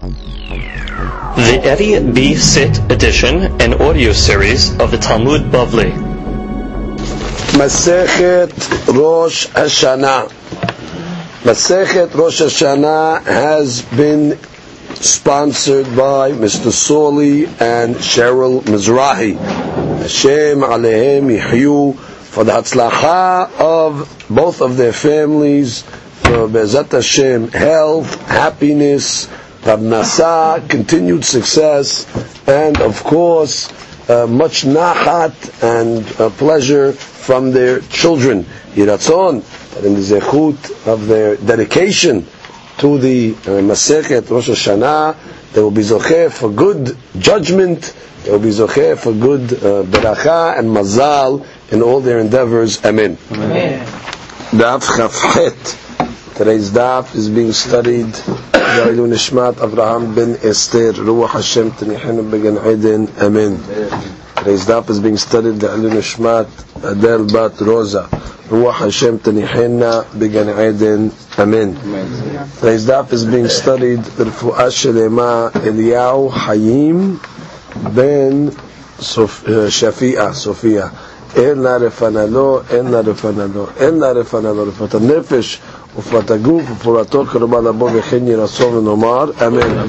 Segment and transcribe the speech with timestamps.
[0.00, 2.34] The Eddie B.
[2.34, 5.92] Sit edition and audio series of the Talmud Bavli.
[7.52, 10.30] Masechet Rosh Hashanah.
[11.42, 14.38] Masechet Rosh Hashanah has been
[14.94, 16.72] sponsored by Mr.
[16.72, 19.36] Sawley and Cheryl Mizrahi.
[19.36, 28.14] Hashem Alehem Yihyu for the Hatzlacha of both of their families, for Bezat Hashem, health,
[28.28, 29.28] happiness,
[29.62, 32.06] Parnasa, continued success,
[32.48, 33.68] and of course,
[34.08, 35.32] uh, much nachat
[35.62, 38.44] and uh, pleasure from their children.
[38.74, 39.42] Yiratzon,
[39.74, 42.26] that in the zechut of their dedication
[42.78, 48.38] to the uh, Masechet Rosh Hashanah, they will be zocheh for good judgment, they will
[48.38, 52.82] be zocheh for good uh, beracha and mazal in all their endeavors.
[52.84, 53.18] Amen.
[53.32, 53.86] Amen.
[54.52, 55.89] Daf Chafhet.
[56.39, 58.07] Today's daf is being studied.
[58.07, 60.91] Ya'ilu Nishmat Avraham ben Esther.
[60.91, 63.07] Ruach Hashem Tanihenu Began Eden.
[63.19, 63.57] Amen.
[64.35, 65.55] Today's daf is being studied.
[65.55, 66.47] Ya'ilu Nishmat
[66.83, 68.09] Adel Bat Rosa.
[68.49, 71.11] Ruach Hashem Tanihena Began Eden.
[71.39, 71.75] Amen.
[72.59, 73.99] Today's daf is being studied.
[73.99, 77.17] Refuah Shelema Eliyahu Hayim
[77.95, 78.51] ben
[78.99, 80.33] Sof- uh, Shafia.
[80.33, 80.91] Sophia.
[81.35, 85.59] אין לה רפנה לו, אין לה רפנה לו, אין לה רפנה לו, רפואת הנפש
[85.98, 89.86] ופרט הגוף ופורתו קרובה לבוא וכן יהי רצון ונאמר אמן.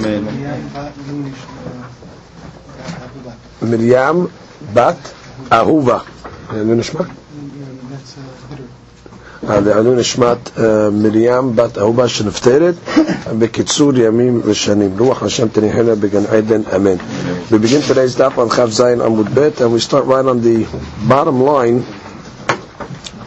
[3.61, 4.27] מרים
[4.73, 4.95] בת
[5.51, 5.97] אהובה.
[6.53, 7.05] לעילוי נשמת?
[9.49, 12.75] אה, לעילוי נשמת אה, מרים בת אהובה שנפטרת
[13.39, 14.95] בקיצור ימים ושנים.
[14.99, 16.95] רוח השם תניחנה בגן עדן, אמן.
[17.51, 20.65] We begin today's daf on Chav Zayin Amud Bet and we start right on the
[21.07, 21.83] bottom line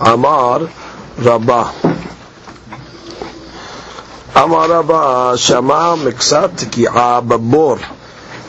[0.00, 0.60] Amar
[1.18, 1.94] Rabbah
[4.36, 7.76] אמר רבא, שמע מקצת תקיעה בבור,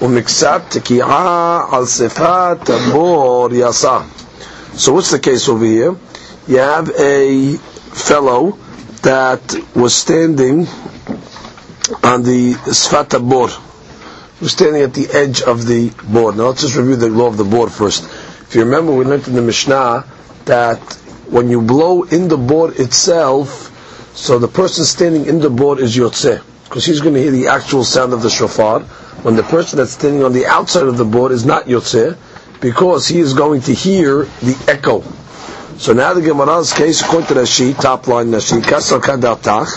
[0.01, 3.97] ומקצת תקיעה על שפת הבור יסע.
[4.77, 5.95] So what's the case over here?
[6.47, 7.55] You have a
[7.93, 8.57] fellow
[9.03, 10.67] that was standing
[12.03, 13.49] on the Sfata Bor.
[14.41, 16.33] was standing at the edge of the bor.
[16.33, 18.03] Now let's just review the law of the bor first.
[18.47, 20.05] If you remember, we learned in the Mishnah
[20.45, 20.79] that
[21.29, 23.64] when you blow in the bor itself,
[24.15, 27.47] so the person standing in the bor is Yotzeh, because he's going to hear the
[27.47, 28.81] actual sound of the shofar.
[29.23, 32.17] When the person that's standing on the outside of the bor is not Yotzeh,
[32.61, 35.03] because he is going to hear the echo.
[35.77, 39.67] So now the Gemara's case, according to Rashi, top line Rashi, Kasal Kadatach,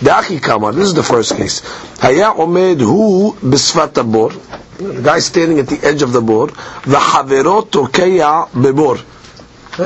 [0.00, 1.60] Dachi Kamar, this is the first case.
[1.98, 4.30] Haya Omed Hu Bisfat Bor,
[4.76, 8.98] the guy standing at the edge of the bor, V'Haverot Tokeya Bebor.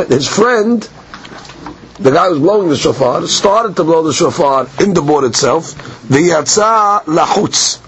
[0.08, 0.88] His friend
[2.00, 5.74] the guy who's blowing the shofar started to blow the shofar in the bor itself,
[6.08, 7.78] the yatsa lachutz,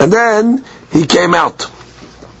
[0.00, 1.60] and then he came out.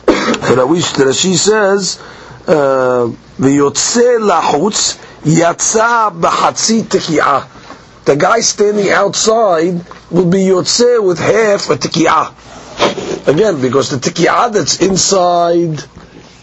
[0.06, 2.00] That Rashi says,
[2.48, 3.06] uh,
[3.38, 8.04] the yotze lachutz yatsa b'chatzi teki'ah.
[8.04, 13.28] The guy standing outside will be yotze with half a teki'ah.
[13.28, 15.84] Again, because the teki'ah that's inside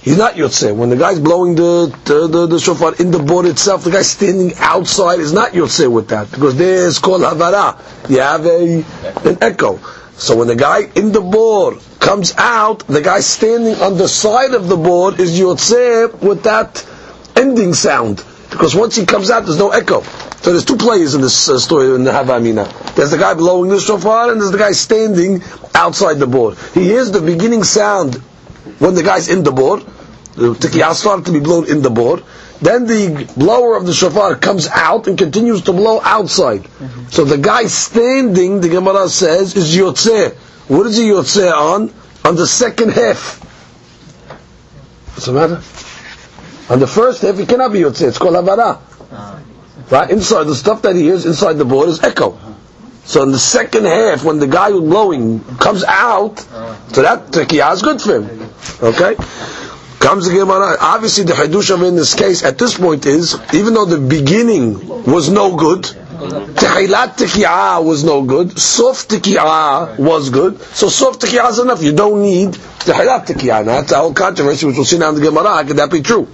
[0.02, 0.74] He's not Yotzeh.
[0.74, 4.02] When the guy's blowing the, the, the, the, shofar in the bor itself, the guy
[4.02, 6.32] standing outside is not Yotzeh with that.
[6.32, 7.78] Because there's called Havara.
[8.10, 8.84] You have a,
[9.30, 9.78] an echo.
[10.14, 14.54] So when the guy in the bor comes out, the guy standing on the side
[14.54, 16.86] of the bor is Yotzeh with that
[17.36, 18.24] ending sound.
[18.50, 20.02] Because once he comes out, there's no echo.
[20.42, 22.96] So there's two players in this uh, story in the Havamina.
[22.96, 25.44] There's the guy blowing the shofar and there's the guy standing
[25.76, 26.56] outside the bor.
[26.74, 28.24] He hears the beginning sound
[28.80, 29.80] when the guy's in the bor,
[30.36, 32.22] the tikiyah started to be blown in the bor,
[32.62, 36.64] then the blower of the shofar comes out and continues to blow outside.
[36.64, 37.08] Mm-hmm.
[37.10, 40.34] So the guy standing, the Gemara says, is yotzeh.
[40.68, 41.94] What is he yotzeh on?
[42.26, 43.40] On the second half.
[45.14, 45.62] What's the matter?
[46.72, 48.10] On the first half, he cannot be yotzeh.
[48.10, 48.80] It's called havara.
[49.90, 50.10] Right?
[50.12, 52.38] Inside, the stuff that he hears inside the bor is echo.
[53.06, 57.74] So in the second half, when the guy who's blowing comes out, so that tekiyah
[57.74, 58.50] is good for him.
[58.82, 59.16] Okay?
[60.00, 60.78] Comes the Gemara.
[60.80, 65.30] Obviously, the Hadush in this case at this point is, even though the beginning was
[65.30, 65.84] no good,
[66.20, 71.82] Tehilat Tekiyah was no good, Soft Tekiyah was good, so Soft Tekiyah is enough.
[71.82, 73.66] You don't need Tehilat Tekiyah.
[73.66, 75.64] That's the whole controversy, which we'll see now in the Gemara.
[75.66, 76.28] Could that be true?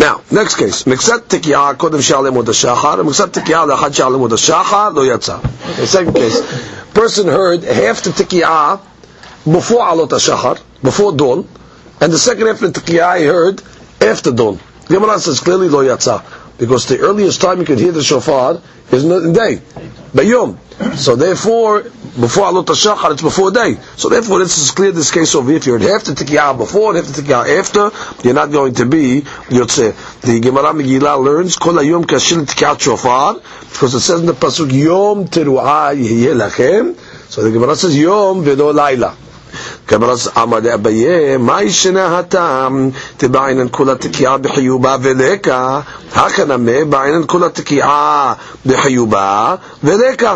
[0.00, 0.84] Now, next case.
[0.84, 5.44] Miksat tikiyah kodem shalem od shachar, miksat tikiyah lachad shalem od lo yatsa.
[5.72, 6.40] Okay, second case.
[6.94, 8.80] Person heard half the tikiyah
[9.44, 11.46] before alot shachar, before dawn,
[12.00, 12.80] and the second half of the
[13.18, 13.62] he heard
[14.00, 14.58] after dawn.
[14.88, 16.24] Gemara says clearly lo yatsa,
[16.56, 19.60] because the earliest time you could hear the shofar is in the day.
[20.12, 20.58] Bayom.
[20.96, 23.76] So therefore, before alot hashachar, it's before day.
[23.96, 24.92] So therefore, this is clear.
[24.92, 27.90] This case over here, if you're half the tikiyah before and the tikiyah after,
[28.24, 30.20] you're not going to be yotze.
[30.22, 34.72] The Gemara Megillah learns kol hayom kashil tikiyat shofar because it says in the pasuk
[34.72, 36.96] yom teruah yeh lachem.
[37.30, 39.16] So the Gemara says yom v'lo laila.
[39.87, 42.89] כברס עמד אביי, מה ישנה הטעם?
[43.17, 45.81] תבעינן כל התקיעה בחיובה ולקה,
[46.13, 48.33] הכנמה בעינן כל התקיעה
[48.65, 50.35] בחיובה ולקה.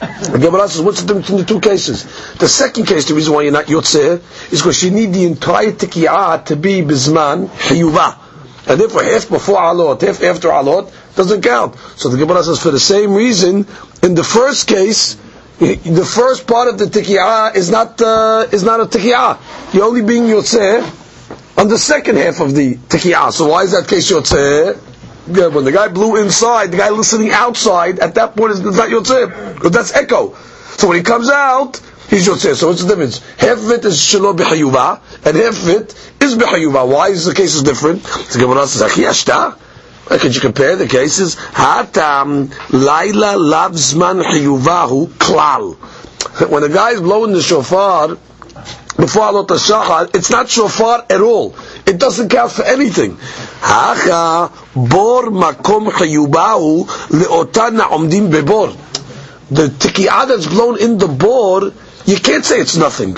[0.00, 2.04] The Gemara says, what's the difference between the two cases?
[2.34, 4.20] The second case, the reason why you're not yotzeh,
[4.52, 8.18] is because you need the entire tikiyah to be bizman hiyuva.
[8.66, 11.76] And therefore, half before alot, half after alot, doesn't count.
[11.96, 13.66] So the Gemara says, for the same reason,
[14.02, 15.16] in the first case,
[15.59, 19.73] the first part of the tikiyah is not uh, is not a tikiyah.
[19.73, 23.33] You're only being yotzeh on the second half of the tikiyah.
[23.33, 24.77] So why is that case yotzeh?
[25.27, 29.55] When the guy blew inside, the guy listening outside, at that point is not yotzeh
[29.55, 30.33] because that's echo.
[30.77, 31.77] So when he comes out,
[32.09, 32.55] he's yotzeh.
[32.55, 33.19] So what's the difference?
[33.37, 36.87] Half of it is shelo b'chayuva, and half of it is b'chayuva.
[36.87, 38.03] Why is the case is different?
[38.03, 38.93] The Gemara says,
[40.17, 41.35] could you compare the cases?
[41.35, 45.75] Hatam laila lavzman hiyuvahu klal.
[46.49, 48.17] When the guy is blowing the shofar
[48.97, 51.55] before alot shachar, it's not shofar at all.
[51.85, 53.17] It doesn't count for anything.
[53.61, 58.75] Hacha bor makom hiyuvahu leotana omdim bebor.
[59.51, 61.71] The tikiyah that's blown in the bor,
[62.05, 63.15] you can't say it's nothing.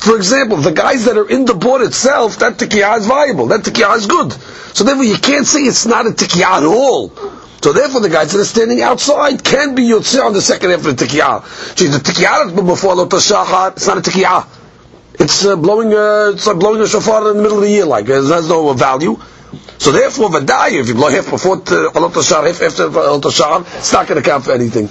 [0.00, 3.48] For example, the guys that are in the bor itself, that tikiyah is viable.
[3.48, 4.32] That tikiyah is good.
[4.74, 7.10] So therefore, you can't say it's not a tikiyah at all.
[7.60, 10.86] So therefore, the guys that are standing outside can be yotzeh on the second half
[10.86, 11.76] of the tikiyah.
[11.76, 13.30] Gee, the tikiyah before lot it's
[13.86, 14.46] not a tikiyah.
[15.20, 17.84] It's uh, blowing, uh, it's like blowing a shofar in the middle of the year,
[17.84, 19.20] like it has no value.
[19.76, 23.92] So therefore, v'day, if you blow half before alot shachar, half after alot shachar, it's
[23.92, 24.88] not going to count for anything.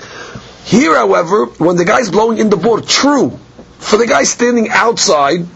[0.66, 3.40] Here, however, when the guy's blowing in the bor, true
[3.80, 5.48] for the guy standing outside,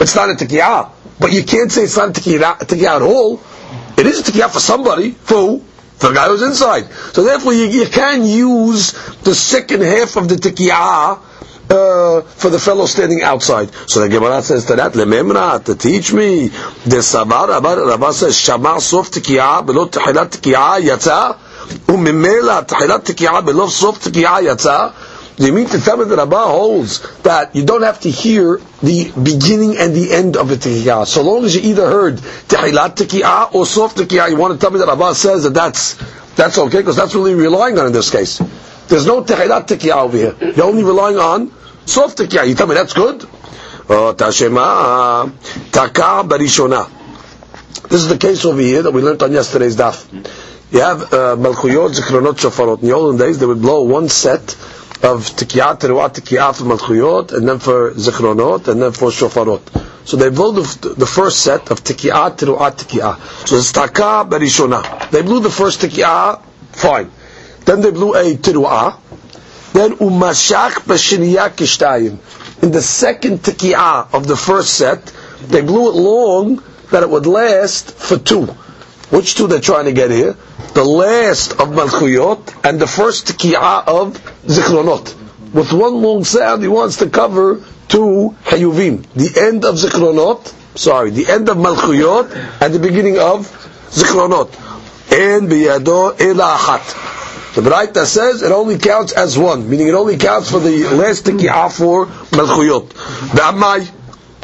[0.00, 0.90] it's not a tikiyah.
[1.18, 3.40] But you can't say it's not a tikiyah, at all.
[3.96, 5.12] It is a tikiyah for somebody.
[5.12, 5.64] For who?
[5.96, 6.92] For the guy who's inside.
[7.14, 11.22] So therefore you, you can use the second half of the tikiyah
[11.70, 13.72] uh, for the fellow standing outside.
[13.88, 18.80] So the Gemara says to that, lememra, to teach me, the sabar, Rabba says, shama
[18.80, 21.38] sof tikiyah, below tahilat tikiyah, yatsa,
[21.86, 25.05] umimela tahilat tikiyah, below sof tikiyah, yatsa, do
[25.44, 29.12] you mean to tell me that Rabbah holds that you don't have to hear the
[29.22, 31.06] beginning and the end of a tikiyah?
[31.06, 34.70] So long as you either heard tehilat tikiyah or soft tikiyah, you want to tell
[34.70, 35.94] me that Rabbah says that that's,
[36.36, 38.38] that's okay, because that's really relying on in this case.
[38.88, 40.34] There's no tehilat tikiyah over here.
[40.56, 41.52] You're only relying on
[41.84, 42.48] soft tikiyah.
[42.48, 43.20] You tell me that's good?
[43.88, 45.30] Tashema,
[45.70, 46.90] barishona.
[47.88, 50.10] This is the case over here that we learned on yesterday's daf.
[50.72, 52.80] You have uh, Malchuyot, Zikronot, Shofarot.
[52.80, 54.56] In the olden days, they would blow one set
[55.02, 59.60] of tikiyat, teruat tikiyat malchuyot, and then for zichronot, and then for shofarot.
[60.06, 63.46] So they blew the, the first set of tikiyat, teruat tikiyah.
[63.48, 65.10] So it's taka berishona.
[65.10, 67.10] They blew the first tikiyah, fine.
[67.64, 68.98] Then they blew a teruah.
[69.72, 72.62] Then umashach b'shiniyah kishtayim.
[72.62, 77.26] In the second tikiyah of the first set, they blew it long that it would
[77.26, 78.46] last for two.
[79.10, 80.36] Which two they're trying to get here?
[80.74, 84.14] The last of Malchuyot and the first Tikiyah of
[84.46, 85.14] Zichronot.
[85.52, 89.04] With one long sound, he wants to cover two Hayuvim.
[89.14, 93.46] The end of Zichronot, sorry, the end of Malchuyot and the beginning of
[93.90, 94.52] Zichronot.
[95.12, 97.54] And biyado ela achat.
[97.56, 101.24] The Braita says it only counts as one, meaning it only counts for the last
[101.24, 102.90] tikiyah for Malchuyot.
[103.32, 103.90] The Ammai,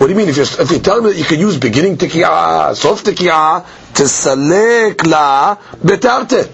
[0.02, 0.30] what do you mean?
[0.30, 4.08] If you're, if you're telling me that you can use beginning tikiyah, soft tikiyah, to
[4.08, 6.50] select la betarte.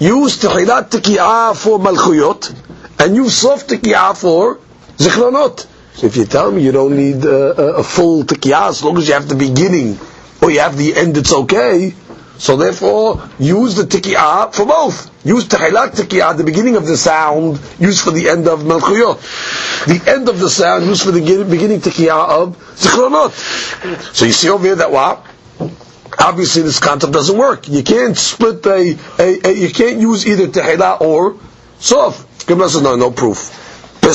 [0.00, 2.52] Use tehilat tikiyah for malchuyot,
[2.98, 4.58] and use soft tikiyah for
[4.96, 5.64] zikronot.
[5.94, 8.98] So if you tell me you don't need uh, a, a full tikiyah, as long
[8.98, 9.96] as you have the beginning,
[10.42, 11.94] or you have the end, it's okay.
[12.38, 15.10] So therefore, use the tekiah for both.
[15.24, 19.20] Use tehilat tekiah, the beginning of the sound, use for the end of melchuyot.
[19.86, 23.32] The end of the sound, use for the beginning tekiah of zichronot.
[24.14, 25.24] So you see over here that what?
[26.18, 27.68] obviously this concept doesn't work.
[27.68, 31.36] You can't split a, a, a you can't use either tehila or
[31.78, 32.26] sof.
[32.46, 33.58] Gemara says no, no proof.
[34.02, 34.08] The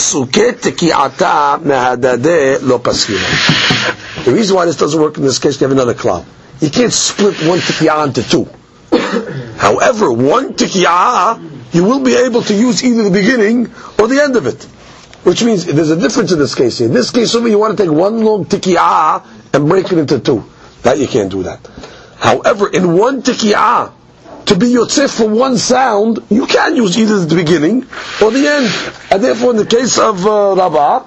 [4.33, 6.25] reason why this doesn't work in this case, you have another cloud.
[6.59, 8.47] You can't split one tikiyah into two.
[9.57, 13.67] However, one tikiyah, you will be able to use either the beginning
[13.99, 14.63] or the end of it.
[15.23, 16.79] Which means there's a difference in this case.
[16.81, 20.43] In this case, you want to take one long tikiyah and break it into two.
[20.83, 21.59] That you can't do that.
[22.17, 23.91] However, in one tikiyah,
[24.45, 27.85] to be yotzeh for one sound, you can use either the beginning
[28.21, 28.93] or the end.
[29.11, 31.03] And therefore, in the case of uh, Rabbah,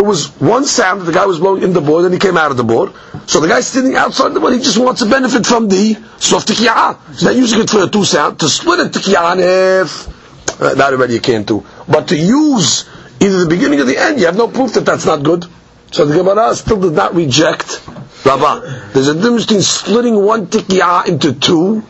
[0.00, 2.38] it was one sound that the guy was blowing in the bor, and he came
[2.38, 2.90] out of the bor.
[3.26, 6.48] So the guy standing outside the bor, he just wants to benefit from the soft
[6.48, 6.98] tikiyah.
[7.10, 8.40] He's not using it for a two sound.
[8.40, 11.66] To split a tikiyah in half, uh, that already you can't do.
[11.86, 12.88] But to use
[13.20, 15.44] either the beginning or the end, you have no proof that that's not good.
[15.90, 17.86] So the Gemara still did not reject
[18.24, 18.60] Rabbah.
[18.94, 21.82] There's a difference between splitting one tikiyah into two,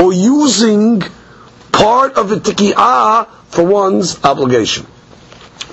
[0.00, 1.02] or using
[1.72, 4.86] part of the tikiyah for one's obligation.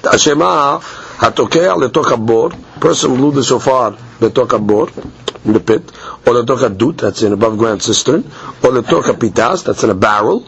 [0.02, 0.82] Ashema
[1.22, 4.90] hatokea letok habor, person blew the shofar letok habor,
[5.46, 5.82] in the pit,
[6.26, 8.24] or letok dut, that's in above ground cistern,
[8.64, 10.46] or letok pitas, that's in a barrel.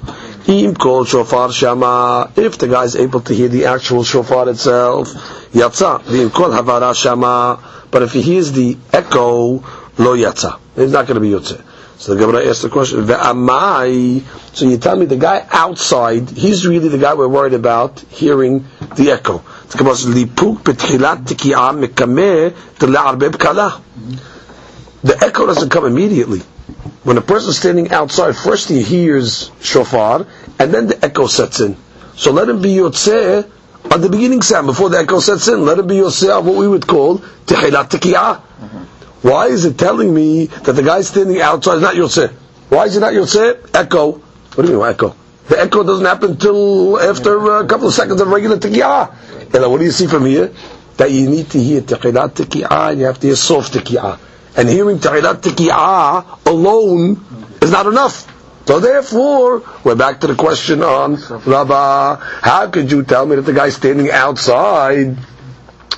[0.47, 5.07] Im kol shofar shama, if the guy is able to hear the actual shofar itself,
[5.53, 7.59] yatsa, v'im kol havara shama,
[7.91, 9.63] but if he hears the echo,
[9.97, 10.59] lo yatsa.
[10.75, 11.63] He's not going to be yotzeh.
[11.97, 16.67] So the Gemara asked the question, Ve'amai, so you tell me the guy outside, he's
[16.67, 18.65] really the guy we're worried about hearing
[18.95, 19.39] the echo.
[25.03, 26.39] The echo doesn't come immediately.
[27.03, 30.25] When a person's standing outside, first he hears shofar,
[30.59, 31.75] and then the echo sets in.
[32.15, 33.49] So let him be yotzeh
[33.91, 35.65] on the beginning sound, before the echo sets in.
[35.65, 38.41] Let him be yotzeh what we would call tichilat tiki'ah.
[39.23, 42.29] Why is it telling me that the guy standing outside is not Yotzeh?
[42.67, 43.73] Why is it not Yotzeh?
[43.73, 44.11] Echo.
[44.11, 45.15] What do you mean, echo?
[45.47, 49.53] The echo doesn't happen until after a couple of seconds of regular Tikiyah.
[49.53, 50.53] And what do you see from here?
[50.97, 54.19] That you need to hear Techilat Tikiyah and you have to hear soft Tikiyah.
[54.55, 57.23] And hearing Techilat Tikiyah alone
[57.61, 58.29] is not enough.
[58.65, 62.15] So therefore, we're back to the question on Rabbah.
[62.15, 65.17] How could you tell me that the guy standing outside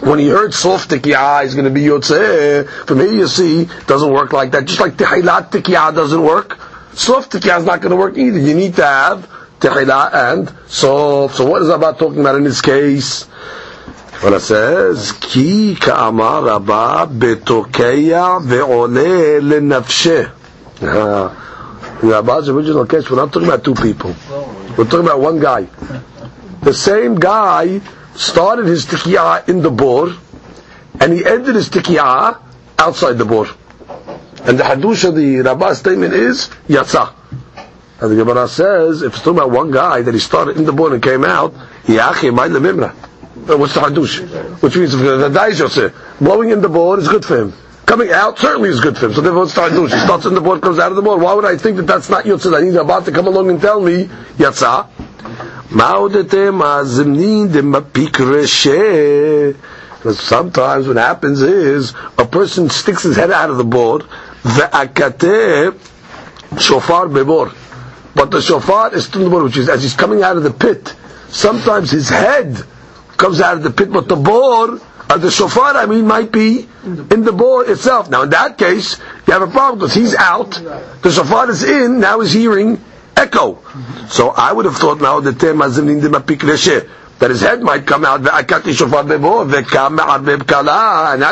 [0.02, 2.68] when he heard soft tikiyah he's going to be yotzeh.
[2.86, 4.66] From here you see, doesn't work like that.
[4.66, 6.58] Just like tehilat tikiyah doesn't work,
[6.96, 8.40] soft tikiyah is not going to work either.
[8.40, 11.36] You need to have tehilah and soft.
[11.36, 13.24] So what is about talking about in this case?
[14.22, 20.32] What it says, ki ka'amar rabba betokeya ve'ole lenafshe.
[20.82, 24.16] In Rabba's original case, we're not talking about two people.
[24.78, 25.68] We're talking about one guy.
[26.62, 27.82] The same guy
[28.16, 30.14] started his tikiyah in the bor,
[31.00, 32.42] and he ended his tikiyah
[32.80, 33.48] outside the bor.
[34.48, 37.14] And the hadush of the Rabbah statement is yatsa.
[38.00, 40.74] And the Gemara says, if it's talking about one guy that he started in the
[40.74, 41.54] bor and came out,
[41.86, 42.94] yachi my lemimra.
[43.58, 44.62] What's the hadush?
[44.62, 47.54] Which means if the dies yotzeh, blowing in the bor is good for him.
[47.86, 49.14] Coming out certainly is good for him.
[49.14, 49.94] So therefore, the hadush?
[49.94, 51.18] He starts in the bor, comes out of the bor.
[51.18, 52.56] Why would I think that that's not yotzeh?
[52.56, 54.06] I need about to come along and tell me
[54.38, 54.90] yatsa.
[60.14, 64.02] Sometimes what happens is a person sticks his head out of the bor,
[64.46, 65.74] ve'akate
[66.60, 67.54] shofar bebor.
[68.16, 70.44] But the shofar is still in the bor, which is as he's coming out of
[70.44, 70.96] the pit.
[71.30, 72.64] Sometimes his head
[73.18, 76.68] comes out of the pit, but the bor, or the shofar, I mean, might be
[76.86, 78.10] in the bor itself.
[78.10, 78.98] Now, in that case,
[79.28, 82.80] you have a problem because he's out, the shofar is in, now he's hearing
[83.18, 83.60] echo.
[84.08, 85.40] So I would have thought now that
[87.20, 88.16] that his head might come out.
[88.18, 88.38] And now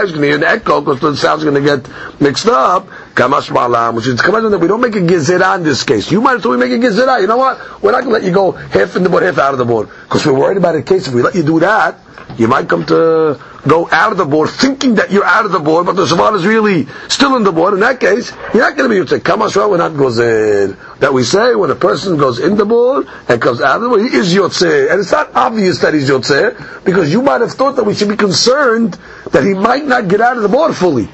[0.02, 1.90] he's going to hear an echo because the sound's going to get
[2.22, 2.88] mixed up.
[3.16, 6.12] Kamash which is that we don't make a gizera in this case.
[6.12, 7.22] You might have we make a gizera.
[7.22, 7.82] You know what?
[7.84, 9.66] We're not going to let you go half in the bor, half out of the
[9.66, 11.08] bor, because we're worried about a case.
[11.08, 12.00] If we let you do that,
[12.38, 15.60] you might come to go out of the bor thinking that you're out of the
[15.60, 17.74] bor, but the Shabbat is really still in the bor.
[17.76, 20.76] In that case, you're not going to be able to come Kamashra, we're not gozer.
[21.00, 23.90] That we say when a person goes in the bor and comes out of the
[23.90, 24.92] bor, he is Yotzeh.
[24.92, 28.10] And it's not obvious that he's Yotzeh, because you might have thought that we should
[28.10, 28.98] be concerned
[29.32, 31.08] that he might not get out of the bor fully.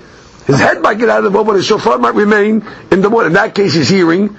[0.50, 3.10] His head might get out of the bor, but his shofar might remain in the
[3.12, 3.28] wood.
[3.28, 4.36] In that case, he's hearing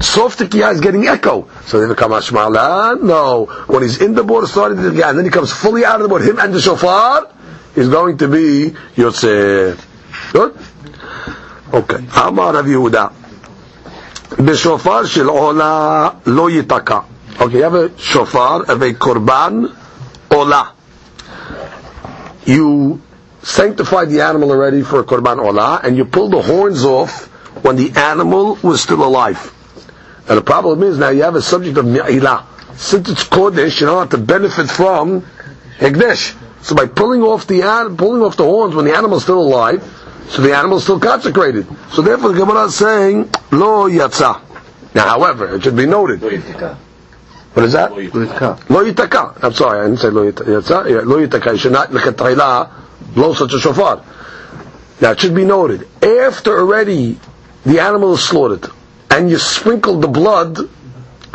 [0.00, 1.48] soft tikiyah is getting echo.
[1.64, 3.00] So they become hashmalah.
[3.00, 5.96] No, when he's in the bor, starting the tikiyah, and then he comes fully out
[5.96, 6.20] of the bor.
[6.20, 7.32] Him and the shofar
[7.74, 9.80] is going to be yotzeh.
[10.34, 10.58] Good.
[11.72, 12.04] Okay.
[12.16, 13.12] Amar Rav Yehuda.
[14.36, 17.06] b'shofar shil ola lo yitaka.
[17.40, 19.74] Okay, you have a shofar of a korban
[20.30, 20.74] ola.
[22.44, 23.00] You
[23.46, 27.26] sanctified the animal already for a korban ola, and you pull the horns off
[27.64, 29.52] when the animal was still alive.
[30.28, 32.44] And the problem is now you have a subject of mi'ilah.
[32.76, 35.22] Since it's kodesh, you don't have to benefit from
[35.78, 36.34] hegdesh.
[36.62, 37.60] So by pulling off the
[37.96, 39.80] pulling off the horns when the animal is still alive,
[40.28, 41.68] so the animal is still consecrated.
[41.92, 44.40] So therefore the Gemara is saying lo yatsa.
[44.92, 46.20] Now, however, it should be noted.
[46.20, 47.92] What is that?
[47.92, 47.98] Lo
[48.84, 49.44] yitaka.
[49.44, 51.06] I'm sorry, I didn't say lo yatsa.
[51.06, 51.52] Lo yitaka.
[51.52, 51.92] You should not
[53.16, 54.04] blow such a shofar.
[55.00, 57.18] Now it should be noted after already
[57.64, 58.70] the animal is slaughtered
[59.10, 60.58] and you sprinkle the blood,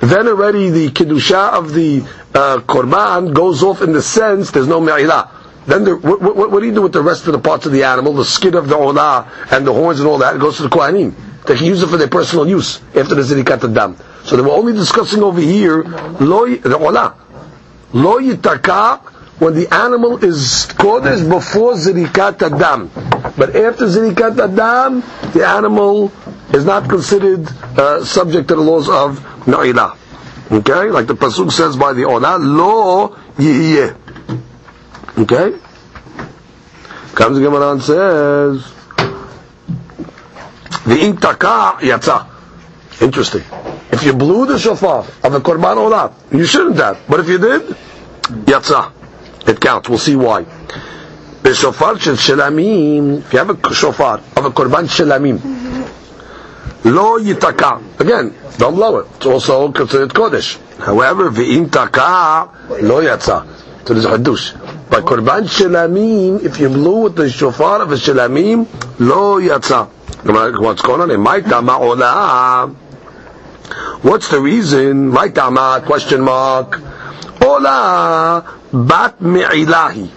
[0.02, 2.02] then already the kedusha of the
[2.34, 5.30] uh, korban goes off in the sense there's no me'ilah.
[5.66, 7.72] Then the, what, what, what, do you do with the rest of the parts of
[7.72, 10.36] the animal, the skin of the olah and the horns and all that?
[10.36, 11.14] It goes to the kohanim.
[11.46, 13.98] They can use it for their personal use after the zirikat dam.
[14.24, 17.16] So they were only discussing over here lo the olah,
[17.94, 19.02] lo yitaka
[19.42, 22.92] when the animal is kodesh before zirikat dam.
[23.36, 25.02] But after zirikat dam,
[25.34, 26.12] the animal
[26.54, 29.18] is not considered uh, subject to the laws of
[29.50, 29.98] na'ilah.
[30.52, 33.98] Okay, like the pasuk says by the olah, lo yiyeh.
[35.18, 35.58] Okay?
[37.16, 38.62] Comes the Gemara and says,
[40.86, 42.28] the intaka yatsa.
[43.02, 43.42] Interesting.
[43.92, 47.02] If you blew the shofar of a korban olah, you shouldn't have.
[47.10, 47.62] But if you did,
[48.46, 49.01] yatsa.
[49.48, 49.90] It counts.
[49.90, 50.46] We'll see why.
[51.44, 55.42] Shofar shel shelamim, if you have a shofar of a korban shelamim,
[56.86, 58.00] lo yitaka.
[58.00, 59.08] Again, don't blow it.
[59.18, 60.58] It's also considered kodesh.
[60.78, 63.46] However, v'im taka, lo yatsa.
[63.86, 64.54] So there's a hadush.
[64.90, 68.68] By korban shelamim, if you blew with the shofar of a shelamim,
[69.00, 69.90] lo yatsa.
[70.60, 71.20] What's going on?
[71.20, 72.76] My tama
[74.04, 75.10] What's the reason?
[75.10, 76.80] My tama question mark.
[77.62, 80.10] Ola bat me'ilahi.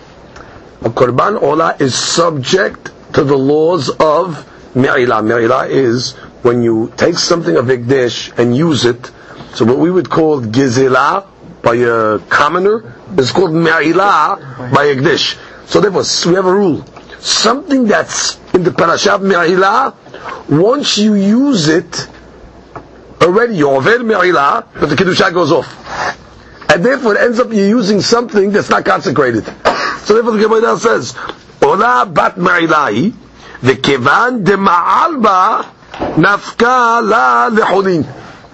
[0.83, 4.41] A korban ola is subject to the laws of
[4.75, 5.21] me'ilah.
[5.23, 9.11] Me'ilah is when you take something of Ikdish and use it.
[9.55, 11.27] So what we would call gizilah
[11.63, 15.37] by a commoner is called me'ilah by Ikdish.
[15.67, 16.83] So therefore, we have a rule.
[17.21, 19.95] Something that's in the parashah me'ilah,
[20.49, 22.09] once you use it,
[23.21, 26.24] already you're over me'ilah, but the kedusha goes off.
[26.75, 29.45] And therefore it ends up you're using something that's not consecrated.
[30.00, 31.16] So therefore the Gemara says,
[31.62, 33.12] Ola bat me'ilahi,
[33.61, 35.71] v'kevan de ma'alba
[36.16, 38.04] nafka la lehulin.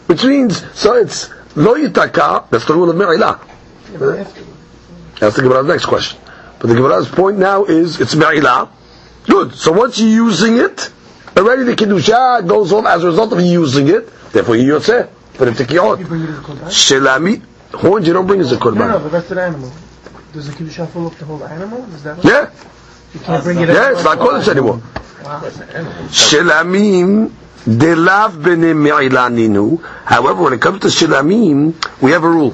[0.07, 3.41] Which means, so it's lo yitaka, that's the rule of me'ilah.
[5.19, 6.21] That's the Gemara's next question.
[6.59, 8.69] But the Gemara's point now is, it's me'ilah,
[9.25, 9.55] Good.
[9.55, 10.91] So once you're using it,
[11.37, 14.11] already the kedusha goes off as a result of you using it.
[14.33, 15.09] Therefore, you yotzeh.
[15.39, 15.99] But if the kiyot,
[16.69, 18.79] shelami, horns you don't bring as a korban.
[18.79, 19.73] No, no, but that's the animal.
[20.33, 21.85] Does the kedusha follow up the whole animal?
[21.95, 22.25] Is that?
[22.25, 22.51] Yeah.
[23.15, 23.69] You can't bring it.
[23.69, 24.81] Yeah, it's not kodesh anymore.
[26.11, 27.33] Shelamim.
[27.67, 29.83] Delav bene me'ilaninu.
[30.05, 32.51] However, when it comes to shilamim, we have a rule.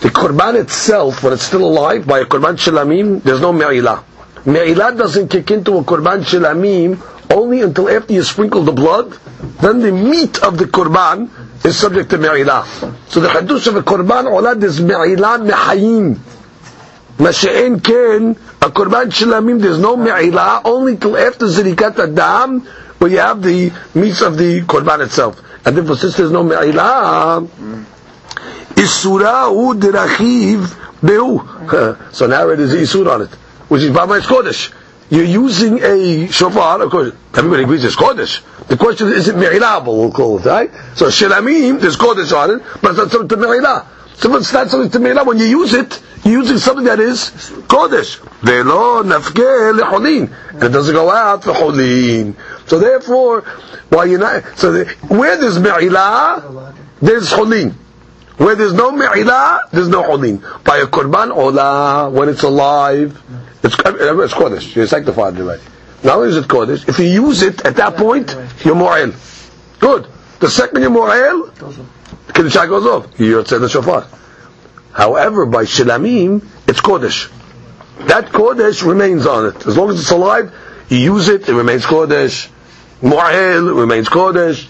[0.00, 4.02] The korban itself, when it's still alive, by a korban shilamim, there's no me'ilah.
[4.44, 9.16] Me'ilah doesn't kick into a korban shilamim only until after you sprinkle the blood,
[9.60, 11.30] then the meat of the korban
[11.64, 12.64] is subject to me'ilah.
[13.10, 16.16] So the hadush of a korban olad is me'ilah mehayim.
[17.18, 18.30] Masha'en ken,
[18.62, 22.60] a korban shilamim, there's no me'ilah only till after zirikat adam,
[22.98, 25.42] where you have the meats of the korban itself.
[25.64, 27.46] And therefore, since there's no me'ilah,
[28.74, 30.66] isura u dirachiv
[31.00, 32.08] behu.
[32.12, 33.30] So now it is isur on it
[33.68, 34.72] which is Bama Kodesh.
[35.10, 38.40] You're using a shofar, of course, everybody agrees it's Kodesh.
[38.68, 40.70] The question is, is it Me'ilah, we'll call it, right?
[40.94, 43.86] So Shilamim, there's Kodesh on it, but it's not something to Me'illah.
[44.16, 47.30] So it's not something to Me'illah, when you use it, you're using something that is
[47.66, 48.18] Kodesh.
[48.42, 50.62] Ve'lo nafke le'cholin.
[50.62, 52.36] It doesn't go out for cholin.
[52.66, 53.40] So therefore,
[53.88, 57.74] why you not, so the, where there's Me'illah, there's cholin.
[58.36, 60.40] Where there's no me'ilah, there's no cholin.
[60.62, 63.20] By a korban olah, when it's alive,
[63.64, 64.76] it's, it's kodesh.
[64.76, 65.62] You're sanctified already.
[66.02, 69.12] Not only is it kodesh, if you use it at that point, you're mo'el.
[69.80, 70.06] Good.
[70.40, 73.18] The second you're the kedusha goes off.
[73.18, 74.06] You're the shofar.
[74.92, 77.30] However, by shilamim, it's kodesh.
[78.06, 79.66] That kodesh remains on it.
[79.66, 80.54] As long as it's alive,
[80.88, 82.48] you use it, it remains kodesh.
[83.02, 84.68] Mo'el, it remains kodesh.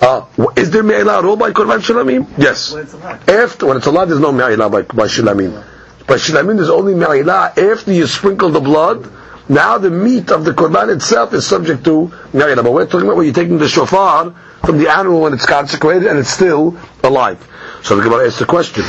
[0.00, 0.26] Uh,
[0.56, 2.26] is there me'ilah at all by korban shilamim?
[2.36, 2.72] Yes.
[2.72, 3.28] When it's alive.
[3.28, 5.64] After, when it's alive, there's no me'ilah by, by shilamim.
[6.08, 9.08] By shilamim, there's only me'ilah after you sprinkle the blood.
[9.48, 12.12] Now the meat of the korban itself is subject to.
[12.32, 16.06] But we're talking about when you're taking the shofar from the animal when it's consecrated
[16.06, 17.46] and it's still alive.
[17.82, 18.84] So the Gemara asks the question.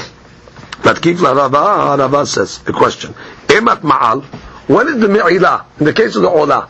[0.83, 3.13] But keep la Rava, Rava says, the question.
[3.47, 4.23] Emat ma'al,
[4.67, 5.65] when is the me'ilah?
[5.79, 6.69] In the case of the olah.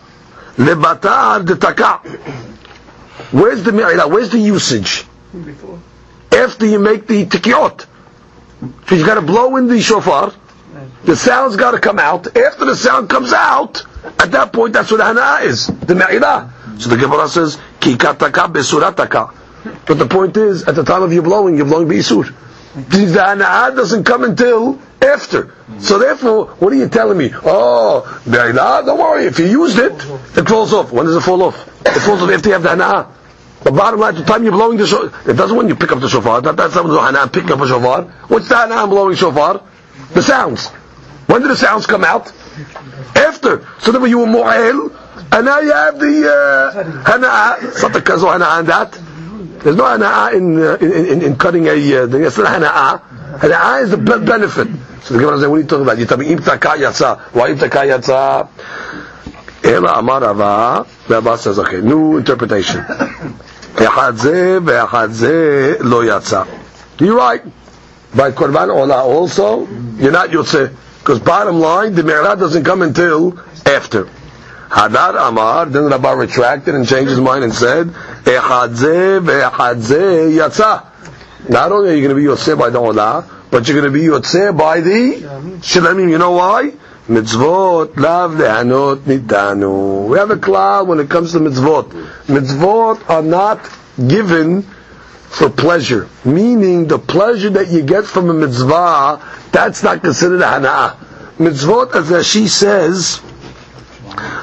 [0.57, 1.97] Lebatar de taka.
[3.31, 4.09] Where's the me'ilah?
[4.09, 5.05] Where's the usage?
[5.33, 5.79] Before.
[6.31, 7.85] After you make the tikiyot.
[8.87, 10.31] So you got to blow in the shofar.
[11.05, 12.35] The sound's got to come out.
[12.37, 13.83] After the sound comes out,
[14.19, 15.67] at that point, that's what the hana is.
[15.67, 16.79] The me'ilah.
[16.79, 19.33] So the Gemara says, ki kataka besurataka.
[19.85, 22.33] But the point is, at the time of you blowing, you're blowing beisur.
[22.75, 25.53] The hana doesn't come until after.
[25.79, 27.31] So therefore, what are you telling me?
[27.33, 29.25] Oh, me'ilah, don't worry.
[29.25, 29.91] If you used it,
[30.37, 30.91] it falls off.
[30.91, 31.67] When does it fall off?
[31.85, 33.09] It falls off after you have the hana.
[33.63, 35.99] But bottom line, the time you're blowing the shofar, it doesn't when you pick up
[35.99, 36.41] the shofar.
[36.41, 38.03] That, that's not the hana picking up a shofar.
[38.27, 39.61] What's the hana blowing shofar?
[40.13, 40.69] The sounds.
[41.26, 42.32] When did the sounds come out?
[43.14, 43.66] After.
[43.80, 44.90] So then when you were mu'el,
[45.30, 47.56] and now you have the uh, hana.
[47.68, 48.92] It's not the kazo hana in that.
[49.62, 52.24] There's no hana in, uh, in, in, in cutting a uh, thing.
[52.24, 53.38] It's not hana.
[53.38, 54.68] Hana is the be- benefit.
[55.02, 55.98] So the Gemara says, what are you talking about?
[55.98, 57.20] You're talking about imtaka yatsa.
[57.34, 58.48] Why imtaka yatsa?
[59.64, 60.86] Ela amar Rava.
[61.08, 62.84] Rava says, okay, new interpretation.
[63.86, 66.42] אחד זה ואחד זה לא יצא.
[67.00, 67.42] You're right.
[68.14, 69.66] By Korban Ola also,
[69.98, 70.74] you're not Yotze.
[71.03, 74.05] Because bottom line, the Me'rah doesn't come until after.
[74.69, 78.75] Hadar Amar, then Rabbi retracted and changed his mind and said, Echad
[79.81, 80.85] ze yatsa.
[81.49, 83.99] Not only are you going to be Yotze by the Ola, but you're going to
[83.99, 86.09] be Yotze by the Shilamim.
[86.09, 86.71] You know why?
[87.09, 90.07] Mitzvot lav lehanot nitanu.
[90.07, 91.89] We have a cloud when it comes to mitzvot.
[92.27, 93.69] Mitzvot are not
[94.07, 96.07] given for pleasure.
[96.23, 99.19] Meaning the pleasure that you get from a mitzvah,
[99.52, 100.96] that's not considered a hana'ah.
[101.38, 103.20] Mitzvot, as Rashi says,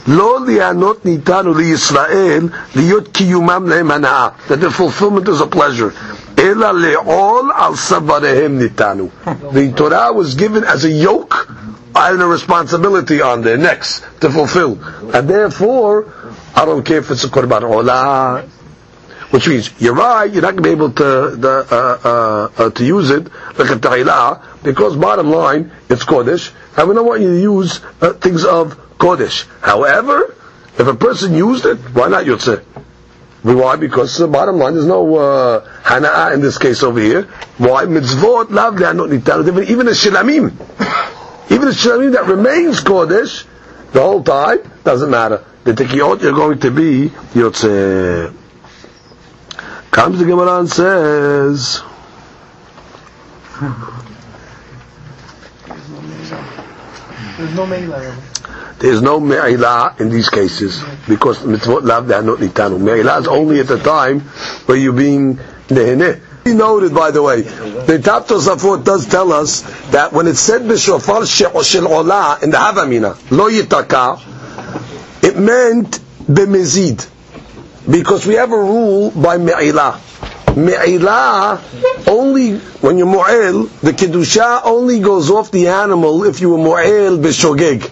[0.08, 4.28] לא ליהנות ניתנו לישראל להיות קיומם להם הנאה.
[4.48, 5.92] That the fulfillment is a pleasure.
[6.40, 9.10] אלא לעול על סבריהם ניתנו.
[9.54, 11.48] The Torah was given as a yoke
[11.96, 14.78] and a responsibility on their necks to fulfill.
[15.14, 16.06] And therefore,
[16.56, 18.44] I don't care if it's a korban olah,
[19.31, 22.09] which means you're right, you're not going to be able to the, uh,
[22.59, 23.25] uh, uh, to use it
[23.59, 27.81] like a ta'ilah, because bottom line, it's kodesh, and we don't want you to use
[28.01, 29.47] uh, things of kodesh.
[29.61, 30.35] However,
[30.79, 32.65] if a person used it, why not yotzeh?
[33.43, 33.77] Why?
[33.77, 37.23] Because the bottom line, there's no uh, in this case over here.
[37.57, 37.85] Why?
[37.87, 39.65] Mitzvot lav le'anot nitanu.
[39.67, 40.51] Even a shilamim,
[41.51, 43.47] even a shilamim that remains kodesh
[43.93, 45.45] the whole time doesn't matter.
[45.65, 48.35] The tekiyot you're going to be yotzeh.
[49.91, 51.83] Comes the Gemara and says,
[57.37, 58.17] There's no Meila.
[58.79, 62.81] there's no me'ilah in these cases because mitzvot lav not nitanu.
[62.81, 64.21] Me'ilah is only at the time
[64.67, 65.37] where you're being
[65.69, 66.21] neheneh.
[66.45, 70.63] He noted, by the way, the top Tosafot does tell us that when it said
[70.63, 71.51] b'shofar shel
[71.87, 74.21] olah in the Havamina, lo yitaka,
[75.23, 77.07] it meant b'mezid.
[77.91, 79.99] Because we have a rule by me'ilah.
[80.55, 86.59] Me'ilah, only when you're mu'el, the kedusha only goes off the animal if you were
[86.59, 87.91] mu'el b'shogeg.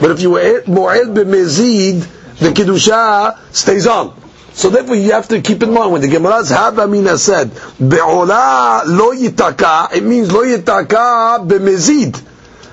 [0.00, 2.06] But if you were mu'el b'mezid,
[2.38, 4.18] the kedusha stays on.
[4.54, 9.12] So therefore you have to keep in mind when the Gemara's Havamina said be'olah lo
[9.14, 12.22] yitaka, it means lo yitaka b'mezid.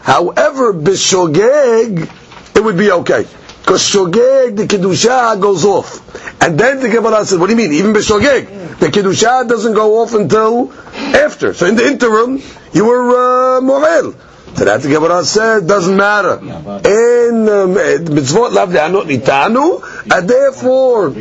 [0.01, 2.09] However, b'shogeg,
[2.55, 3.25] it would be okay.
[3.63, 6.41] Because shogeg, the kedusha goes off.
[6.41, 7.71] And then the Gemara said, what do you mean?
[7.71, 11.53] Even b'shogeg, the kedusha doesn't go off until after.
[11.53, 12.41] So in the interim,
[12.73, 14.15] you were uh, mo'el.
[14.55, 16.39] So that the Gemara said doesn't matter.
[16.39, 19.81] In mitzvot lav le'anot nitanu,
[20.13, 21.11] and therefore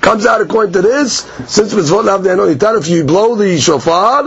[0.00, 4.24] comes out according to this, since mitzvot lav le'anot nitanu, if you blow the shofar,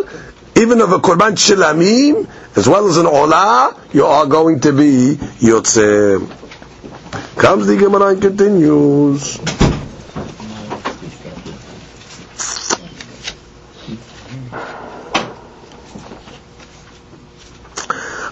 [0.56, 2.26] even of a korban shilamim,
[2.56, 6.43] as well as an olah, you are going to be yotzeh.
[7.44, 9.38] Comes the Gemara and continues.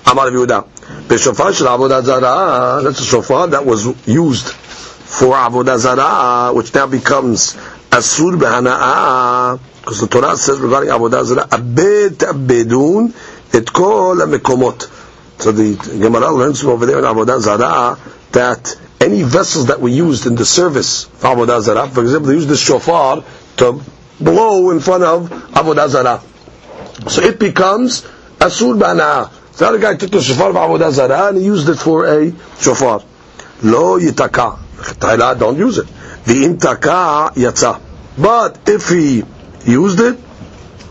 [0.08, 0.66] Amar Yehuda.
[1.10, 6.88] B'shofar shel avodah zarah, that's a shofar that was used for avodah zarah, which now
[6.88, 7.56] becomes
[7.90, 13.14] asur b'hana'ah, because the Torah says regarding avodah zarah, abed abedun
[13.54, 15.42] et kol mekomot.
[15.42, 18.00] So the Gemara learns from over there in avodah zarah
[18.32, 22.36] that any vessels that were used in the service for avodah zarah, for example, they
[22.36, 23.24] used the shofar
[23.58, 23.82] to
[24.20, 26.22] blow in front of avodah zarah.
[27.10, 28.04] So it becomes
[28.38, 29.32] asur b'hana'ah.
[29.54, 32.32] So the guy took the shofar of avodah zarah and he used it for a
[32.60, 33.02] shofar.
[33.64, 34.60] Lo yitaka.
[35.00, 35.88] Taila, don't use it.
[36.26, 37.82] The intaka yatsa.
[38.18, 39.24] But if he
[39.66, 40.18] used it,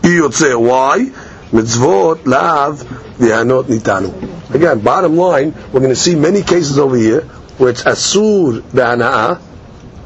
[0.01, 0.59] he yotze.
[0.59, 1.05] Why?
[1.51, 2.79] Mitzvot lav
[3.17, 4.53] v'hanot nitanu.
[4.53, 7.25] Again, bottom line, we're going to see many cases over here
[7.57, 9.41] where it's asur v'hana'ah.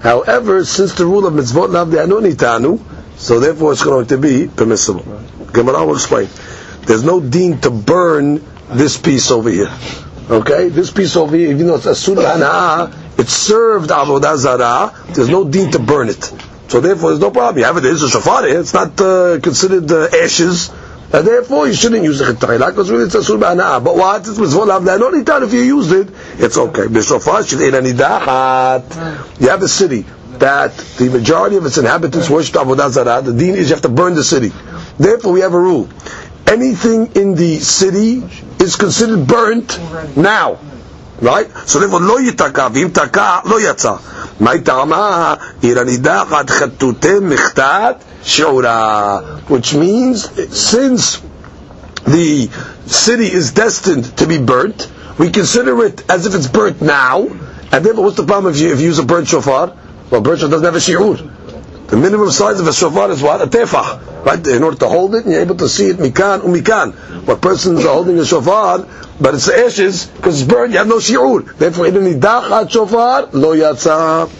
[0.01, 2.79] However, since the rule of mitzvot lav v'hanot nitanu,
[3.17, 5.03] so therefore it's going to be permissible.
[5.51, 6.29] Gemara will explain.
[6.81, 9.71] There's no deen to burn this piece over here.
[10.29, 14.93] Okay, this piece over here, even though it's asur v'hana'ah, it's served avodah zarah.
[15.13, 16.33] There's no deen to burn it.
[16.67, 17.59] So therefore, there's no problem.
[17.59, 17.81] You have it.
[17.81, 18.47] There's a shofar.
[18.47, 20.71] It's not uh, considered uh, ashes.
[21.14, 23.82] And therefore, you shouldn't use the chitayla because really it's asur ba'ana'ah.
[23.82, 24.20] But what?
[24.20, 25.42] It's mitzvot lav le'anot nitan.
[25.42, 26.82] If you used it, it's okay.
[26.82, 29.40] B'shofar sh'le'ena nidachat.
[29.40, 30.06] You have a city
[30.38, 33.22] that the majority of its inhabitants worship avodah zarah.
[33.22, 34.52] The deen is you have to burn the city.
[34.98, 35.88] Therefore, we have a rule.
[36.46, 38.22] Anything in the city
[38.60, 39.80] is considered burnt
[40.16, 40.58] now.
[41.20, 41.50] Right?
[41.66, 43.94] So therefore, לא ייתקע, ואם תקע, לא יצא.
[44.40, 45.34] מה טעמה?
[45.62, 49.48] עיר הנידחת חטוטי מחטאת שיעורה.
[49.48, 51.20] Which means, since
[52.06, 52.48] the
[52.86, 57.28] city is destined to be burnt, we consider it as if it's burnt now,
[57.72, 59.76] and therefore what's the problem if you, if you use a burnt shofar?
[60.10, 61.88] Well, burnt shofar doesn't have a shi'ur.
[61.88, 63.42] The minimum size of a shofar is what?
[63.42, 64.24] A tefah.
[64.24, 64.46] Right?
[64.46, 66.94] In order to hold it, and you're able to see it mikan umikan.
[67.26, 68.86] What persons are holding a shofar,
[69.20, 71.56] but it's the ashes, because it's burned, you have no shi'ur.
[71.58, 74.30] Therefore, in nidachat shofar, lo yatsa.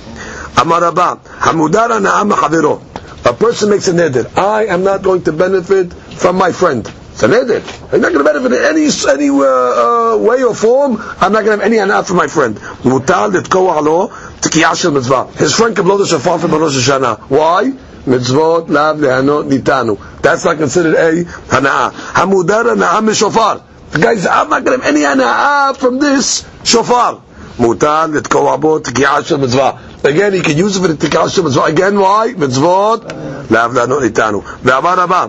[0.62, 2.83] Amar Rabba, hamudara na'am haviro.
[3.24, 4.36] A person makes a neder.
[4.38, 6.90] I am not going to benefit from my friend.
[7.12, 7.60] It's a neder.
[7.92, 10.96] I'm not going to benefit in any, any uh, uh, way or form.
[11.20, 12.56] I'm not going to have any anat from my friend.
[12.84, 14.08] Mutal לתקוע לו
[14.40, 15.24] תקיעה של מצווה.
[15.36, 17.18] His friend can blow the shofar for Rosh Hashanah.
[17.28, 17.72] Why?
[18.06, 19.98] Mitzvot lav lehanot nitanu.
[20.22, 21.92] That's not considered a hana'ah.
[21.92, 23.62] Hamudar hana'ah mishofar.
[23.90, 27.20] The guy says, I'm not going to have any hana'ah from this shofar.
[27.58, 29.72] מותר לתקוע בו תקיעה של מצווה.
[30.04, 31.68] Again, he can use it for the תקיעה של מצווה.
[31.68, 32.38] Again, why?
[32.38, 33.04] מצוות
[33.50, 34.42] לאו לענות איתנו.
[34.64, 35.26] ואמר הבא,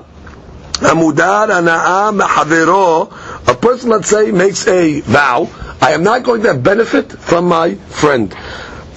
[0.82, 3.08] המודר הנאה מחברו,
[3.48, 5.48] a person, let's say, makes a vow,
[5.82, 8.34] I am not going to have benefit from my friend.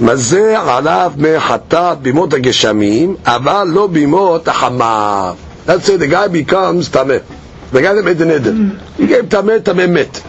[0.00, 5.32] מזה עליו מחטאת בימות הגשמים, אבל לא בימות החמה.
[5.66, 7.22] Let's say the guy becomes tameh.
[7.72, 8.78] The guy that made the neder.
[8.96, 10.22] He gave tameh, tameh met.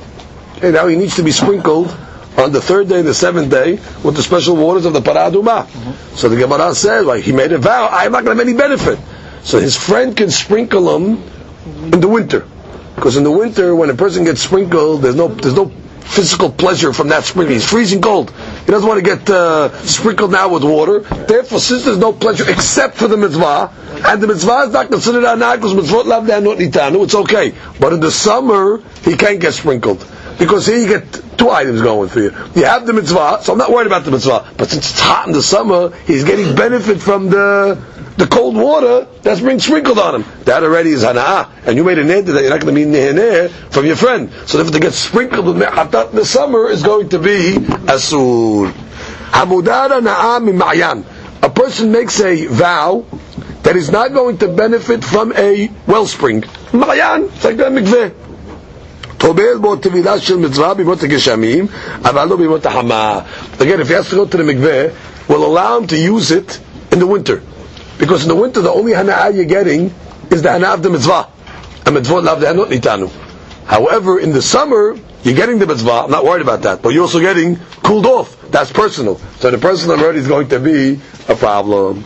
[0.57, 1.95] Okay, now he needs to be sprinkled
[2.36, 5.66] on the third day the seventh day with the special waters of the paraduma.
[6.16, 8.56] So the Gemara says, like he made a vow, I'm not going to have any
[8.56, 8.98] benefit.
[9.42, 11.22] So his friend can sprinkle him
[11.92, 12.46] in the winter,
[12.94, 15.72] because in the winter when a person gets sprinkled, there's no there's no
[16.10, 17.54] physical pleasure from that sprinkling.
[17.54, 18.30] He's freezing cold.
[18.66, 21.00] He doesn't want to get uh, sprinkled now with water.
[21.00, 23.72] Therefore, since there's no pleasure except for the mitzvah,
[24.06, 27.54] and the mitzvah is not considered anah because mitzvot lav nitanu, it's okay.
[27.78, 30.04] But in the summer, he can't get sprinkled.
[30.40, 32.30] Because here you get two items going for you.
[32.54, 34.54] You have the mitzvah, so I'm not worried about the mitzvah.
[34.56, 37.78] But since it's hot in the summer, he's getting benefit from the
[38.16, 40.44] the cold water that's being sprinkled on him.
[40.44, 41.66] That already is hana'ah.
[41.66, 44.32] And you made a neder that you're not going to be neheneh from your friend.
[44.46, 48.70] So if it gets sprinkled with me'atat in the summer, is going to be asur.
[49.32, 51.04] Hamudara na'ah mima'yan.
[51.42, 53.04] A person makes a vow
[53.62, 56.42] that is not going to benefit from a wellspring.
[56.72, 58.19] Ma'yan, it's like a mikveh.
[59.19, 61.67] טובל בו טבילה של מצווה בימות הגשמים,
[62.05, 63.19] אבל לא בימות החמה.
[63.59, 64.93] Again, if he has to go to the mikveh,
[65.27, 66.59] we'll allow him to use it
[66.91, 67.41] in the winter.
[67.97, 69.93] Because in the winter, the only hana'ah you're getting
[70.29, 71.27] is the hana'ah of the mitzvah.
[71.85, 73.09] A mitzvah lav not nitanu.
[73.65, 76.03] However, in the summer, you're getting the mitzvah.
[76.05, 76.81] I'm not worried about that.
[76.81, 78.39] But you're also getting cooled off.
[78.51, 79.17] That's personal.
[79.39, 82.03] So the personal already is going to be a problem.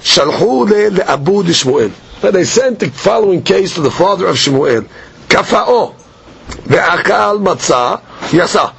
[0.00, 1.92] Shalhu le Abu Shmuel.
[2.20, 4.88] They sent the following case to the father of Shmuel.
[5.28, 5.94] Kafa'o.
[6.67, 8.01] Ve'akal matzah
[8.31, 8.73] yasa.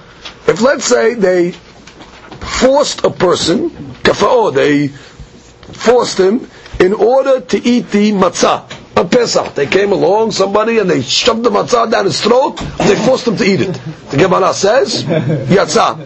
[0.47, 6.49] If let's say they forced a person, kafa'o, they forced him
[6.81, 8.65] in order to eat the matzah
[8.97, 9.55] on Pesach.
[9.55, 13.27] They came along, somebody, and they shoved the matzah down his throat, and they forced
[13.27, 13.73] him to eat it.
[14.11, 15.97] The Gemara says, yatsa.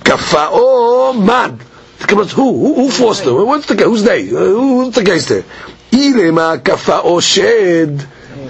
[0.00, 1.60] Kafa'o man.
[2.00, 2.52] The Gemara who?
[2.52, 2.74] who?
[2.74, 3.34] Who forced him?
[3.46, 4.28] What's the Who's they?
[4.28, 5.44] Uh, who's the case there?
[5.90, 8.06] Ilema kafa'o shed.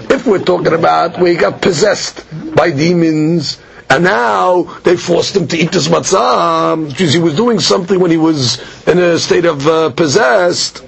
[0.09, 5.47] If we're talking about where he got possessed by demons, and now they forced him
[5.47, 9.45] to eat this matzah because he was doing something when he was in a state
[9.45, 10.83] of uh, possessed.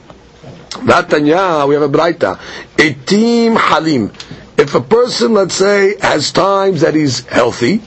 [0.71, 2.37] Vatanya, we have a braita.
[2.77, 4.11] Etim halim.
[4.57, 7.79] If a person, let's say, has times that he's healthy,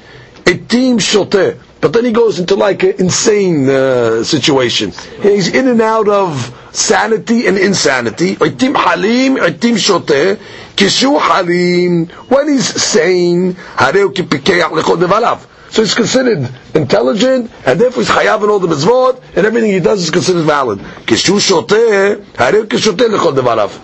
[0.44, 1.58] etim shoteh.
[1.80, 4.92] But then he goes into like an insane uh, situation.
[5.22, 8.34] He's in and out of sanity and insanity.
[8.36, 10.38] Etim halim, etim shoteh.
[10.78, 12.06] Kishu halim.
[12.28, 15.44] When he's sane, hareu kipikeach lechol devalav.
[15.72, 19.80] So he's considered intelligent, and therefore he's chayav in all the mitzvot, and everything he
[19.80, 20.78] does is considered valid.
[20.78, 23.76] Kishu shoteh, hareu kishoteh lechol devalav.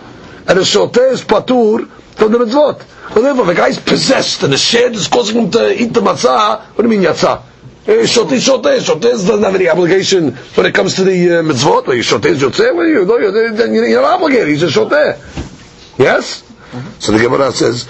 [0.48, 3.12] And a shoteh is patur from the mitzvot.
[3.12, 6.62] So therefore, the guy's possessed, and the shed is causing him to eat the matzah.
[6.62, 7.42] What do you mean yatzah?
[7.86, 11.88] Shoteh, shoteh, shoteh doesn't have any obligation when it comes to the uh, mitzvot.
[11.88, 14.46] Well, you shoteh, you, no, you're, you're not obligated.
[14.46, 15.98] He's a shoteh.
[15.98, 16.43] Yes?
[16.98, 17.88] So the Gemara says,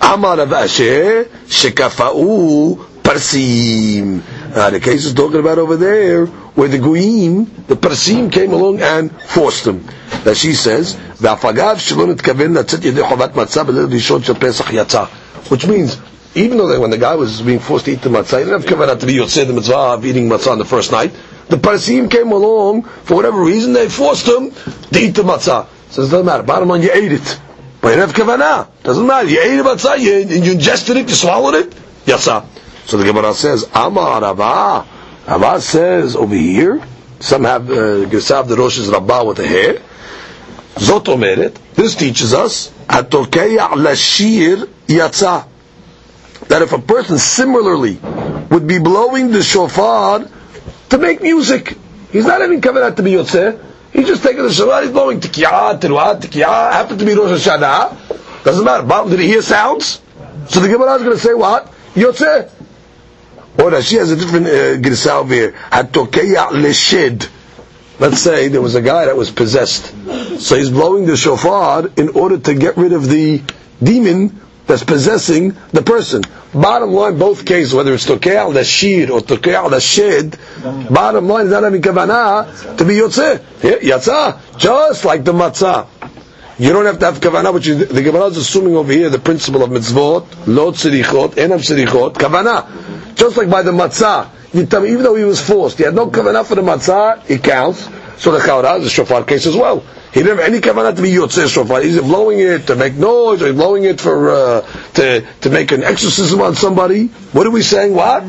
[0.00, 4.22] Amar Asher shekafa'u parsim.
[4.54, 8.80] Uh, the case is talking about over there where the Goyim, the parsim came along
[8.80, 9.84] and forced them.
[10.24, 15.08] that she says, "V'afagav shelo nitkaven latzet yedei chovat matzah b'leil rishon shel Pesach yatsa,"
[15.50, 15.98] which means
[16.34, 18.62] even though that when the guy was being forced to eat the matzah, he didn't
[18.62, 21.12] have kavanah to be yotzei the mitzvah of eating matzah on the first night.
[21.48, 25.66] The Parsim came along for whatever reason they forced him to eat the matzah.
[25.94, 26.42] It doesn't matter.
[26.42, 27.40] Bottom line, you ate it,
[27.80, 28.82] but you didn't have kavanah.
[28.82, 29.28] Doesn't matter.
[29.28, 31.70] You ate it matzah, you, you ingested it, you swallowed it.
[32.04, 32.46] Yatsa.
[32.86, 34.86] So the Gemara says, Amar Rabba.
[35.26, 36.82] Rabba says over here.
[37.20, 39.74] Some have uh, Gersav the Rosh is Rabba with the hair.
[40.74, 41.56] Zot omeret.
[41.74, 45.46] This teaches us Atokeya lashir yatsa.
[46.48, 47.98] That if a person similarly
[48.50, 50.28] would be blowing the shofar
[50.90, 51.78] to make music,
[52.12, 53.73] he's not even coming out to be yotzeh.
[53.94, 54.82] He's just taking the shofar.
[54.82, 56.72] He's blowing tikiyah, teruah, tikiyah.
[56.72, 58.42] Happened to be Rosh Hashanah.
[58.42, 59.08] Doesn't matter.
[59.08, 60.02] Did he hear sounds?
[60.48, 61.72] So the Gemara is going to say what?
[61.94, 62.50] Yotzeh.
[63.62, 65.52] Or she has a different uh, girsa over here.
[65.70, 67.30] Hatokeya.
[68.00, 69.94] Let's say there was a guy that was possessed.
[70.40, 73.42] So he's blowing the shofar in order to get rid of the
[73.80, 76.22] demon that's possessing the person.
[76.52, 81.64] Bottom line, both cases, whether it's tokei al or tokei al bottom line is not
[81.64, 83.38] having kavanah to be yotzeh.
[83.80, 85.86] Yatzah, just like the matzah.
[86.56, 89.18] You don't have to have kavanah, which is, the Gemara is assuming over here the
[89.18, 93.16] principle of mitzvot, lo tzirichot, enam tzirichot, kavanah.
[93.16, 96.54] Just like by the matzah, even though he was forced, he had no kavanah for
[96.54, 97.88] the matzah, it counts.
[98.22, 99.84] So the chaura is a shofar case as well.
[100.14, 101.82] He didn't have any kavanah to be yotzeh shofar.
[101.82, 104.60] He's blowing it to make noise, or blowing it for uh,
[104.94, 107.08] to to make an exorcism on somebody.
[107.32, 107.92] What are we saying?
[107.92, 108.22] What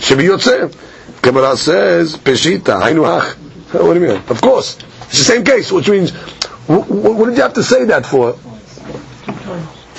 [0.00, 0.74] should be yotzeh?
[1.22, 3.36] Gemara says peshita hainuach.
[3.74, 4.22] What do you mean?
[4.28, 6.10] Of course, it's the same case, which means
[6.66, 8.36] what, what did you have to say that for?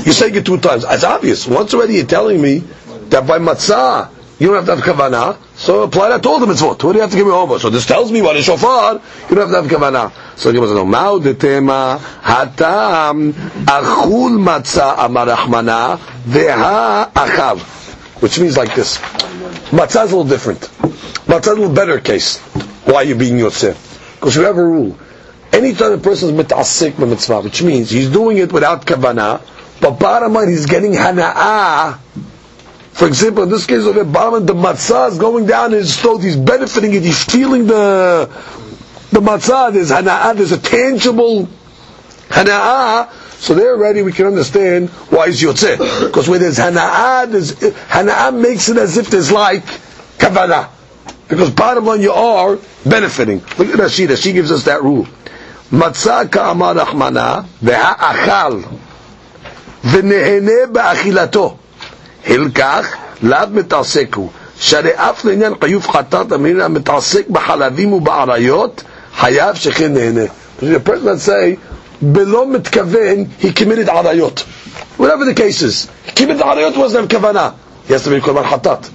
[0.04, 0.84] You're saying it two times.
[0.86, 1.48] It's obvious.
[1.48, 2.60] Once already you're telling me
[3.08, 6.45] that by matzah you don't have to have kavanah, so apply that to all the
[6.45, 6.82] mitzvot.
[6.82, 7.60] What do you have to give me over?
[7.60, 8.93] So this tells me what is shofar,
[9.30, 10.38] you don't have to have kavanah.
[10.38, 17.60] So the Gemara says, no, ma'u detema hatam achul matzah amar Rahmana veha achav.
[18.21, 18.97] Which means like this.
[18.97, 20.62] Matzah is a little different.
[21.28, 22.38] Matzah is a little better case.
[22.86, 24.15] Why you being yotzeh?
[24.15, 24.97] Because we have a rule.
[25.52, 29.41] Anytime a person is mitasik mitzvah, which means he's doing it without kavanah,
[29.82, 31.99] but bottom line he's getting hana'ah.
[33.00, 36.22] For example, in this case of Barman, the matzah is going down in his throat.
[36.22, 37.02] He's benefiting it.
[37.02, 38.26] He's feeling the
[39.12, 39.72] the matzah.
[39.72, 40.36] There's hana'ah.
[40.36, 41.48] There's a tangible
[42.28, 43.10] hana'ah.
[43.40, 46.08] So there already we can understand why is yotzeh.
[46.08, 49.64] Because where there's hana'ah, there's, hana'ah makes it as if there's like
[50.18, 50.68] kavanah.
[51.30, 53.38] Because bottom line, you are benefiting.
[53.58, 54.22] Look at Rashida.
[54.22, 55.08] She gives us that rule.
[55.72, 58.64] Matzah ka'amar rahmana v'ha'achal
[59.84, 61.59] ve'nehene ba'achilato.
[62.27, 62.87] הלקח,
[63.23, 64.31] לאו מתעסק הוא.
[64.59, 68.83] שהרי אף לעניין חיוב חטאת המין המתעסק בחלבים ובעריות,
[69.16, 70.25] חייב שכן נהנה.
[70.61, 71.57] The person that say,
[72.03, 74.44] בלא מתכוון, he committed עריות.
[74.99, 75.88] Whatever the case is.
[76.07, 77.51] He committed עריות wasn't have כוונה.
[77.88, 78.87] He has to be קורבן חטאת.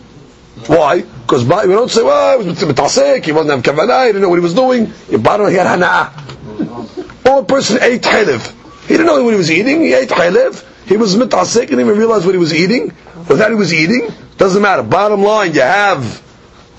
[0.68, 1.04] Why?
[1.26, 4.30] Because we don't say, well, he was מתעסק, he wasn't have כוונה, he didn't know
[4.30, 4.92] what he was doing.
[5.10, 7.30] In bottom, he had hana'ah.
[7.30, 8.54] Or a person ate chaylev.
[8.88, 9.82] He didn't know what he was eating.
[9.82, 10.64] He ate chaylev.
[10.86, 11.62] He was mitasik.
[11.62, 12.92] He didn't even realize what he was eating.
[13.29, 14.09] That he was eating.
[14.37, 14.83] Doesn't matter.
[14.83, 16.23] Bottom line, you have.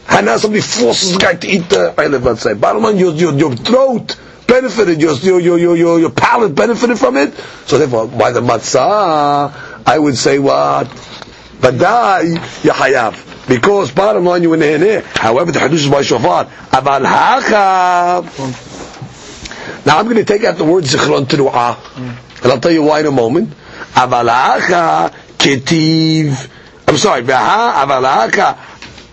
[0.09, 2.53] And now somebody forces the guy to eat the chaylev, let's say.
[2.53, 5.01] Bottom line, your, your, your throat benefited.
[5.01, 7.33] Your, your, your, your, your palate benefited from it.
[7.65, 10.87] So therefore, by the matzah, I would say what?
[11.59, 13.47] Badai, yahayav.
[13.47, 15.03] Because bottom line, you were neheneh.
[15.03, 16.45] However, the hadush is by shofar.
[16.45, 18.71] Aval hachav.
[19.85, 21.77] Now I'm going to take out the word zichron teruah,
[22.43, 23.53] and I'll tell you why in a moment.
[23.93, 25.13] Avalacha
[25.47, 27.21] I'm sorry.
[27.21, 28.57] Beha avalacha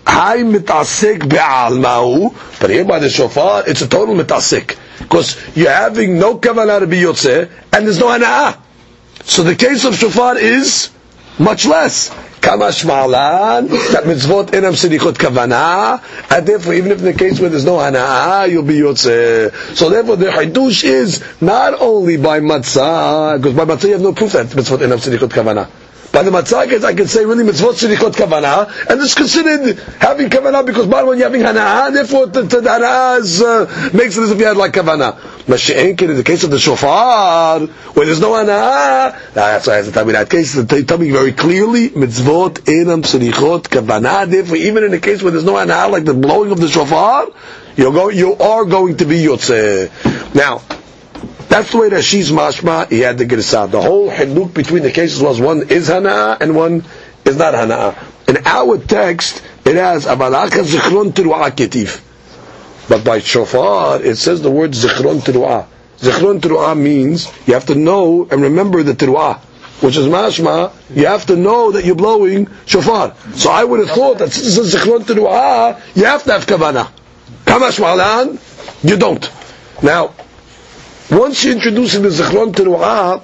[0.07, 2.59] hay mitasik be'almahu.
[2.59, 6.87] But here by the shofar, it's a total mitasik because you're having no kavanah to
[6.87, 8.57] be yotzeh, and there's no ana'ah.
[9.23, 10.89] So the case of shofar is
[11.39, 12.09] much less.
[12.41, 17.49] Kamash ma'alan, that mitzvot enam sedichot kavana, and therefore even if in the case where
[17.49, 19.53] there's no hana'ah, you'll be yotzeh.
[19.75, 24.13] So therefore the hidush is not only by matzah, because by matzah you have no
[24.13, 25.69] proof that mitzvot enam sedichot kavana.
[26.13, 30.29] By the matzah case, I can say really mitzvot sedichot kavana, and it's considered having
[30.29, 34.29] kavana because bottom when you're having hana'ah, therefore the, the, hana'ah uh, makes it as
[34.29, 35.17] if you had like kavana.
[35.47, 39.91] Mashi'enkin, in the case of the shofar, where there's no hana'ah, that's why I have
[39.91, 44.83] to me that case, they tell me very clearly, mitzvot enam sedichot kavana, therefore even
[44.83, 47.29] in the case where there's no hana'ah, like the blowing of the shofar,
[47.75, 50.35] you're going, you are going to be yotzeh.
[50.35, 50.61] Now,
[51.53, 53.69] that's the way that she's mashma, he had the girsah.
[53.69, 56.83] The whole haluk between the cases was one is hana and one
[57.25, 57.95] is not hana.
[58.27, 62.01] In our text, it has abalaka zichron teruah ketif.
[62.89, 65.67] But by shofar, it says the word zichron teruah.
[66.03, 69.39] Zichron Teruah means you have to know and remember the Teruah,
[69.81, 73.15] which is mashma, you have to know that you're blowing shofar.
[73.35, 76.91] So I would have thought that since it's Zichron Teruah, you have to have kavanah.
[77.45, 78.39] Kamash
[78.83, 79.31] you don't.
[79.81, 80.13] Now,
[81.19, 83.21] once you introduce the Zichron Teruah,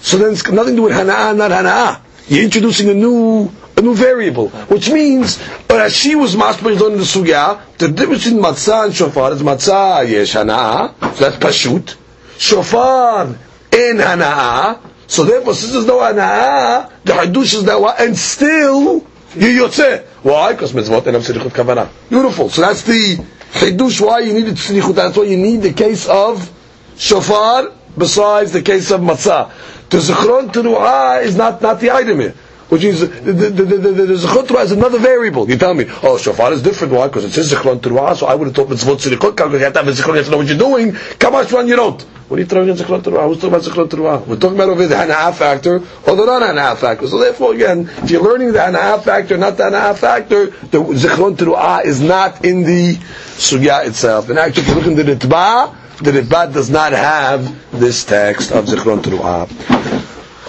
[0.00, 2.00] so then it's nothing to do with Hana'ah, not Hana'ah.
[2.28, 6.98] You're introducing a new a new variable, which means, but as she was masbeh in
[6.98, 11.96] the sugya, the difference between matzah and shofar is matzah yesh hana'ah, so that's pashut.
[12.38, 13.26] Shofar
[13.72, 19.62] in hana'ah, so therefore since there's no hana'ah, the hadush is that and still you
[19.62, 20.04] yotze.
[20.22, 20.52] Why?
[20.52, 21.88] Because mitzvot and sirichut kavanah.
[22.10, 22.50] Beautiful.
[22.50, 23.16] So that's the
[23.52, 24.94] hadush why you needed sirichut.
[24.94, 26.52] That's why you need the case of
[27.00, 29.50] shofar besides the case of matzah.
[29.88, 32.34] The zichron teruah is not, not the item here
[32.70, 35.50] which means the, the, the, the, the, the Zechron is another variable.
[35.50, 36.92] You tell me, oh, Shofar is different.
[36.92, 37.08] Why?
[37.08, 39.78] Because it says Zechron Teruah, so I would have thought Mitzvot because you have to
[39.80, 40.92] have a Zechron, you have to know what you're doing.
[40.92, 42.00] Kamash one you don't.
[42.00, 43.26] What are you throwing in Zechron Teruah?
[43.26, 44.24] Who's talking about Zechron Teruah?
[44.24, 47.08] We're talking about over the Hana'ah factor, or the non-Hana'ah factor.
[47.08, 51.34] So therefore, again, if you're learning the Hana'ah factor, not the Hana'ah factor, the Zechron
[51.34, 54.30] Teruah is not in the Sugya itself.
[54.30, 58.52] And actually, if you look in the Ritba, the Ritba does not have this text
[58.52, 59.48] of Zechron Teruah.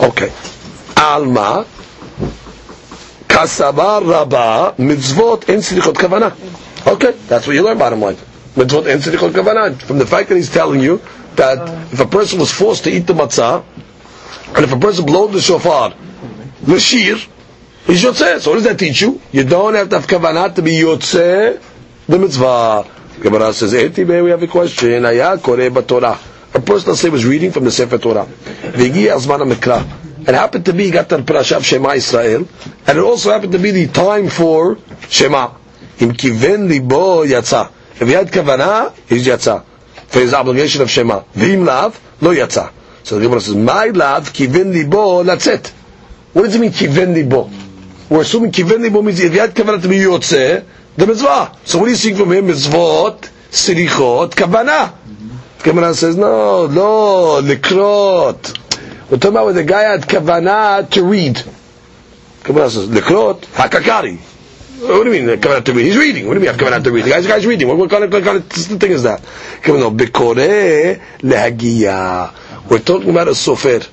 [0.08, 0.32] Okay.
[0.96, 1.66] Alma,
[3.28, 6.88] Kasabar Rabba, mitzvot in silichot kavana.
[6.88, 8.16] Okay, that's what you learn, bottom line.
[8.56, 9.82] Mitzvot in silichot kavana.
[9.82, 11.02] From the fact that he's telling you
[11.36, 13.64] that if a person was forced to eat the matzah,
[14.56, 15.94] and if a person blowed the shofar,
[16.62, 17.28] the l'shir,
[17.88, 18.40] he's yotzeh.
[18.40, 19.22] So what does that teach you?
[19.32, 21.62] You don't have to have kavanah to be yotzeh
[22.08, 23.01] the mitzvah.
[23.22, 25.06] Gemara says, Eti we have a question.
[25.06, 28.28] A person, let's say, was reading from the Sefer Torah.
[30.24, 32.48] It happened to be he got the parasha of Shema Israel,
[32.86, 34.78] and it also happened to be the time for
[35.10, 35.52] Shema.
[36.00, 37.72] Im kiven libo yatsa.
[38.00, 39.64] If he had kavana, he's yatsa
[40.08, 41.22] for his obligation of Shema.
[41.36, 42.72] V'im lav lo yatsa.
[43.04, 45.72] So the Gemara says, "My lav kiven libo latzet."
[46.34, 47.50] What does it mean kiven libo?
[48.10, 50.64] We're assuming kiven libo means if he had kavana to be yotze,
[50.96, 51.58] the mitzvah.
[51.66, 52.48] So what do you see from him?
[52.48, 54.96] Mitzvot, sirichot, kavana.
[55.64, 58.58] Gemara says, no, no, likrot.
[59.12, 61.44] We're talking about when the guy had kavanah to read.
[62.44, 64.18] Kabbalah says, Likrot, Hakakari.
[64.18, 65.86] What do you mean, kavanah to read?
[65.86, 66.28] He's reading.
[66.28, 67.06] What do you mean, kavanah to read?
[67.06, 67.68] The guy's, the guy's reading.
[67.68, 69.22] What, what, kind of, what kind of thing is that?
[69.62, 72.70] Kavanah, Bikore Lehagiya.
[72.70, 73.88] We're talking about a sofer.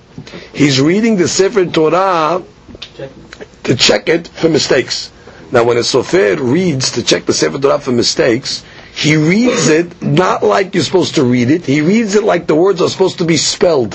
[0.55, 2.43] He's reading the Sefer Torah
[3.65, 5.11] to check it for mistakes.
[5.51, 10.03] Now, when a sofer reads to check the Sefer Torah for mistakes, he reads it
[10.03, 11.65] not like you're supposed to read it.
[11.65, 13.95] He reads it like the words are supposed to be spelled.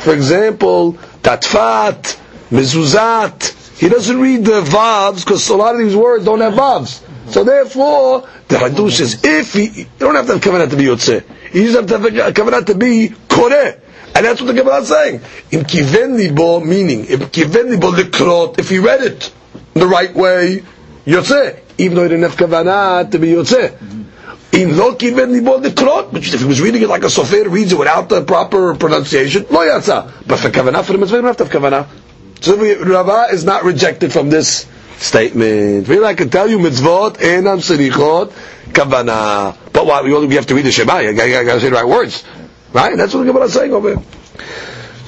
[0.00, 2.18] For example, tatfat,
[2.50, 3.78] mezuzat.
[3.78, 7.02] He doesn't read the vavs because a lot of these words don't have vavs.
[7.32, 10.84] So therefore, the hadush says, if he, you don't have to have kavanah to be
[10.84, 11.24] yotzeh.
[11.54, 13.80] You just have to have kavanah to be koreh.
[14.14, 15.20] And that's what the Gemara is saying.
[15.52, 19.32] In kiven meaning, if kiven libo if he read it
[19.72, 20.62] the right way,
[21.05, 21.59] yotzeh.
[21.77, 24.05] Even though he didn't have kavanah to be yotzeh.
[24.53, 27.73] In lo kiven libo likrot, which if he was reading it like a sofer reads
[27.73, 30.11] it without the proper pronunciation, lo yatsa.
[30.25, 31.87] But for kavanah, for the mitzvah, you don't have to have kavanah.
[32.41, 35.87] So Rava is not rejected from this statement.
[35.87, 38.31] Really, I can tell you mitzvot, enam serichot,
[38.71, 39.57] kavanah.
[39.73, 42.23] But what, we have to read the Shema, you gotta say the right words.
[42.73, 42.95] Right?
[42.97, 44.03] That's what the Gemara is saying over here.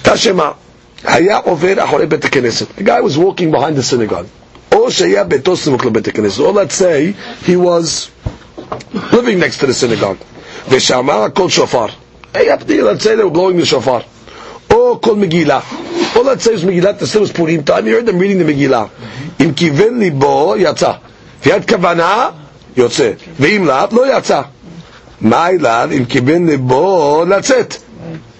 [0.03, 0.55] Tashema.
[1.03, 2.67] היה עובר אחורי בית הכנסת.
[2.77, 4.27] The guy was walking behind the synagogue.
[4.90, 6.38] שהיה ביתו סמוך לבית הכנסת.
[6.40, 7.14] Or let's say
[7.46, 8.08] he was
[9.12, 10.16] living next to the synagogue.
[10.68, 11.86] ושמע קול שופר.
[12.34, 14.02] Let's say they were blowing the shofar.
[14.70, 15.60] או קול מגילה.
[16.14, 17.86] Or let's say it was מגילת אסתר was Purim time.
[17.86, 18.84] You heard them reading the מגילה.
[19.40, 20.92] אם כיוון ליבו, יצא.
[21.46, 22.30] ויד כוונה,
[22.76, 23.10] יוצא.
[23.40, 24.40] ואם לאו, לא יצא.
[25.20, 27.76] מה אליו אם כיוון ליבו לצאת?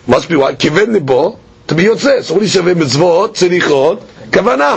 [0.08, 0.56] must be what?
[0.58, 1.36] כיוון ליבו
[1.68, 2.10] to be יוצא.
[2.28, 4.00] So what do you say מצוות צריכות
[4.32, 4.76] כוונה.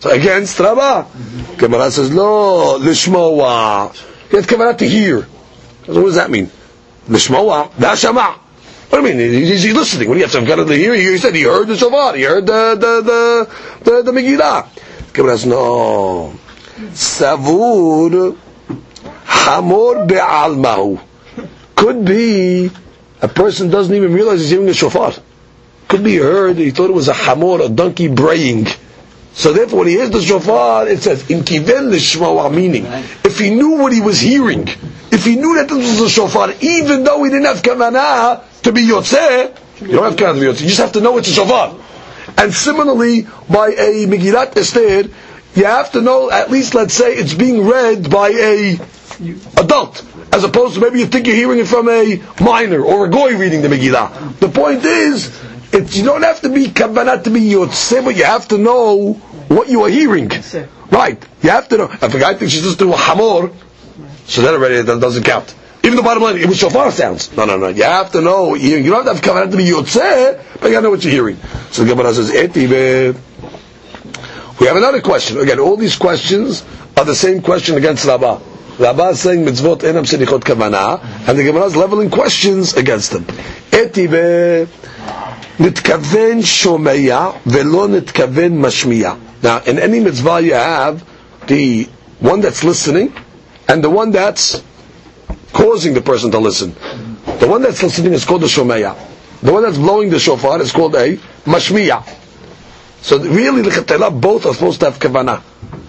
[0.00, 1.08] So against Rabba,
[1.56, 3.94] Gemara says, no, lishmoa.
[4.30, 5.22] He had Kavanah to hear.
[5.86, 6.50] So what does that mean?
[7.08, 8.34] Lishmoa, dashama.
[8.90, 9.32] What do you mean?
[9.44, 10.08] He's, listening.
[10.08, 10.94] What do you have to have got to hear?
[10.94, 12.14] He said he heard the shofar.
[12.14, 13.48] he heard the, the,
[13.82, 14.68] the, the, the Megillah.
[15.12, 16.34] Gemara says, no.
[16.92, 18.36] Savur
[19.24, 21.00] hamor be'almahu.
[21.76, 22.70] Could be
[23.20, 25.12] a person doesn't even realize he's hearing a shofar.
[25.88, 28.66] Could be heard, he thought it was a hamor, a donkey braying.
[29.34, 32.86] So therefore, when he hears the shofar, it says in kiven lishmawa, meaning
[33.24, 34.68] if he knew what he was hearing,
[35.10, 38.72] if he knew that this was a shofar, even though he didn't have kavanah to
[38.72, 40.60] be yotzeh, you don't have kavanah to be yotzeh.
[40.62, 41.76] You just have to know it's a shofar.
[42.38, 45.10] And similarly, by a Megillat Esther,
[45.54, 48.78] you have to know at least, let's say, it's being read by a
[49.56, 50.04] adult.
[50.34, 53.36] as opposed to maybe you think you're hearing it from a minor or a goy
[53.36, 54.36] reading the Megillah.
[54.40, 55.30] The point is,
[55.74, 59.14] you don't have to be kavanah to be yotzeh, but you have to know
[59.48, 60.30] what you are hearing.
[60.90, 61.22] Right.
[61.42, 61.90] You have to know.
[61.90, 63.50] If a guy thinks he's just doing a hamor,
[64.26, 65.54] so that already that doesn't count.
[65.82, 67.36] Even the bottom line, it was shofar sounds.
[67.36, 67.68] No, no, no.
[67.68, 68.54] You have to know.
[68.54, 70.90] You, you don't have to have kavanah to be yotzeh, but you got to know
[70.90, 71.36] what you're hearing.
[71.72, 72.66] So the Gemara says, "Eti
[74.60, 75.38] We have another question.
[75.38, 76.64] Again, all these questions
[76.96, 78.40] are the same question against Rabbah.
[78.78, 83.26] Rabbah is saying mitzvot enam senichot kavanah, and the Gemara is leveling questions against them.
[83.72, 84.06] Eti
[85.58, 89.18] nitkaven shomeya velo nitkaven mashmiya.
[89.42, 91.04] Now, in any mitzvah you have
[91.46, 91.84] the
[92.20, 93.12] one that's listening
[93.68, 94.62] and the one that's
[95.52, 96.74] causing the person to listen.
[97.38, 98.96] The one that's listening is called a shomeya.
[99.42, 102.02] The one that's blowing the shofar is called a mashmiya.
[103.02, 103.62] So really,
[104.10, 105.42] both are supposed to have kavanah.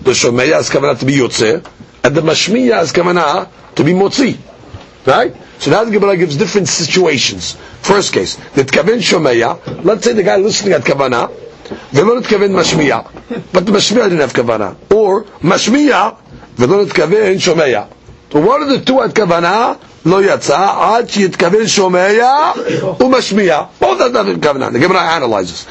[0.03, 1.65] The shomeya is kavanah to be yotzeh,
[2.03, 4.37] and the mashmiya is kavanah to be motzi.
[5.06, 5.34] Right?
[5.58, 7.56] So now the Gemara gives different situations.
[7.82, 9.84] First case, the tkaven shomeya.
[9.84, 11.30] Let's say the guy listening at kavanah,
[11.92, 12.98] ולא נתכוון משמיע,
[13.52, 16.08] but the משמיע didn't have כוונה, or משמיע
[16.58, 17.84] ולא נתכוון שומע.
[18.30, 19.72] So one of the two had כוונה,
[20.06, 22.06] לא יצא, עד שיתכוון שומע
[23.00, 23.62] ומשמיע.
[23.80, 24.68] Both had nothing כוונה.
[24.72, 25.66] The Gemara analyzes.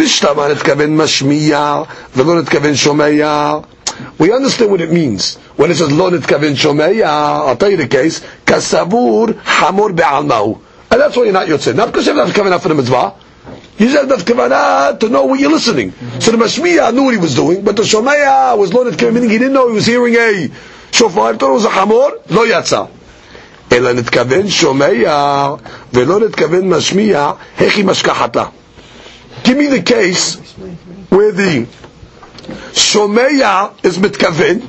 [0.00, 1.82] בשלמה נתכוון משמיע
[2.16, 3.58] ולא נתכוון שומע.
[4.18, 5.36] We understand what it means.
[5.56, 10.58] When it says לא נתכוון שומע, I'll tell you the case, כסבור חמור בעלמהו.
[10.90, 11.72] And that's why you're not יוצא.
[11.74, 13.12] Not because you have כוונה for the mitzvah.
[13.78, 15.92] You just have kavanah to know what you're listening.
[16.20, 19.38] So the mashmiya knew what he was doing, but the shomaya was loaded meaning he
[19.38, 20.48] didn't know he was hearing a
[20.92, 21.32] shofar.
[21.32, 22.12] He thought it was a hamor.
[22.30, 22.84] לא יצא.
[23.72, 25.54] אלא נתכוון שומע
[25.92, 27.30] ולא נתכוון משמיע,
[27.60, 28.44] איך היא משכחתה.
[29.44, 30.36] Give me the case
[31.08, 31.66] where the
[32.47, 34.67] Shomeya is mitkavin.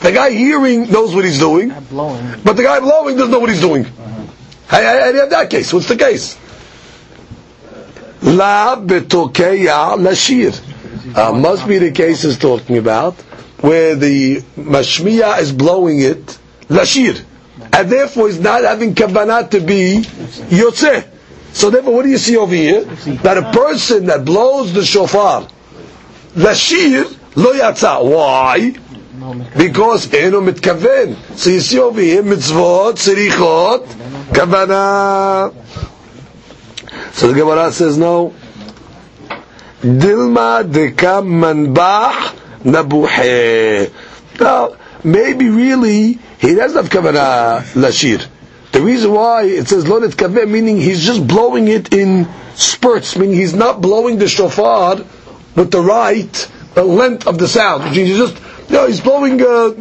[0.00, 3.60] The guy hearing knows what he's doing, but the guy blowing doesn't know what he's
[3.60, 3.86] doing.
[4.70, 5.72] I, I, I have that case.
[5.72, 6.36] What's the case?
[8.22, 10.58] La betokeya lashir.
[11.16, 13.14] Uh, must be the case he's talking about
[13.60, 17.24] where the mashmiya is blowing it lashir,
[17.72, 21.08] and therefore is not having kavanah to be yotzeh.
[21.52, 22.84] So therefore, what do you see over here?
[23.22, 25.48] That a person that blows the shofar
[26.34, 27.04] lashir
[27.36, 28.02] lo yatsa.
[28.04, 28.74] Why?
[29.56, 31.16] Because eno mitkaven.
[31.36, 33.86] So you see over here mitzvot, tzirichot,
[34.32, 35.54] kavanah.
[37.12, 38.34] So the Gemara says no.
[39.80, 41.26] Dilma dekam
[41.76, 43.92] manbach nabuhe.
[44.40, 48.26] Now, maybe really he doesn't have kavanah lashir.
[48.72, 53.36] The reason why it says lo kaveh, meaning he's just blowing it in spurts, meaning
[53.36, 55.04] he's not blowing the shofar
[55.54, 57.84] with the right length of the sound.
[57.84, 58.36] Which he's just,
[58.68, 59.74] you know, he's blowing uh,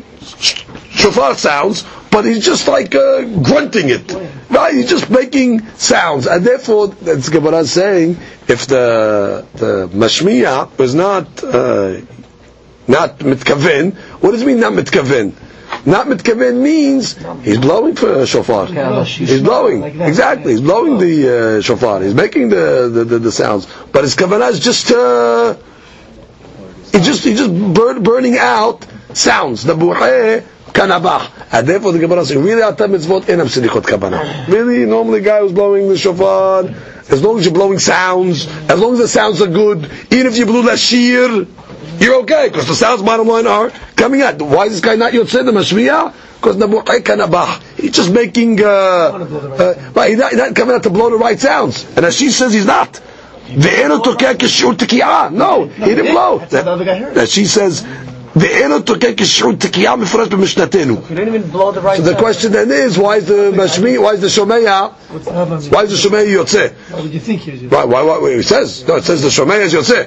[0.89, 4.13] shofar sounds, but he's just like uh, grunting it.
[4.49, 4.73] Right?
[4.73, 8.17] He's just making sounds, and therefore, that's Gemara saying,
[8.47, 12.01] if the the mashmiya was not uh,
[12.87, 15.33] not mitkaven, what does it mean not mitkaven?
[15.85, 18.67] Not mitkaven means he's blowing for a shofar.
[19.05, 20.51] He's blowing exactly.
[20.51, 22.01] He's blowing the uh, shofar.
[22.01, 25.55] He's making the, the, the, the sounds, but his kavanah is just uh,
[26.91, 29.63] he's just he's just burn, burning out sounds.
[29.63, 31.31] The buhe kanabach.
[31.51, 34.47] And therefore the Gemara says, really atam mitzvot enam sedichot kabana.
[34.47, 36.65] Really, normally a guy who's blowing the shofar,
[37.09, 40.37] as long as you're blowing sounds, as long as the sounds are good, even if
[40.37, 41.47] you blew lashir,
[41.98, 44.40] you're okay, because the sounds, bottom line, are coming out.
[44.40, 46.12] Why is this guy not yotzeh the mashmiya?
[46.36, 47.62] Because nabu'ay kanabach.
[47.76, 51.16] He's just making, uh, uh, right, he's not, he's not coming out to blow the
[51.16, 51.84] right sounds.
[51.96, 53.00] And as she says, he's not.
[53.48, 53.58] No,
[55.66, 56.38] he didn't blow.
[56.38, 57.84] That she says,
[58.36, 60.96] ואין אותו כשרות תקיעה מפורש במשנתנו.
[61.08, 64.90] So the question then is, why is the משמיע, why is the שומע,
[65.70, 66.66] why is the שומע יוצא?
[67.70, 70.04] Why, why, why, it says, no, it says the שומע is יוצא.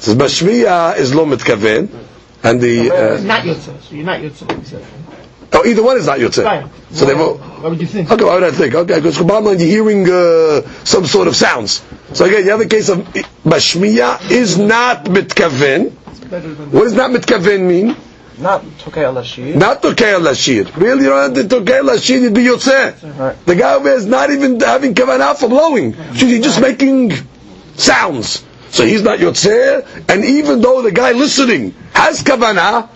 [0.00, 1.86] It says Bashmiya is lo mitkaven,
[2.42, 3.82] and the uh, not yotze.
[3.82, 4.82] So you're not yotze.
[5.52, 6.42] Oh, either one is not yotze.
[6.42, 6.66] Right.
[6.90, 7.36] So well, they will.
[7.36, 8.10] What would you think?
[8.10, 8.74] Okay, what would I think?
[8.74, 11.84] Okay, because you're hearing uh, some sort of sounds.
[12.14, 13.00] So again, the other case of
[13.44, 15.90] Bashmiya is not mitkaven.
[16.72, 17.94] What does not mitkaven mean?
[18.38, 19.12] Not tokei al
[19.58, 23.18] Not tokei al Really, you don't have to tokei al-Ashir, you'd be yotze.
[23.18, 23.36] Right.
[23.44, 25.92] The guy over there is not even having Kavanah for blowing.
[25.92, 26.16] Right.
[26.16, 27.12] So you're just making
[27.76, 28.46] sounds.
[28.70, 32.88] So he's not Yotzeh, and even though the guy listening has kavanah,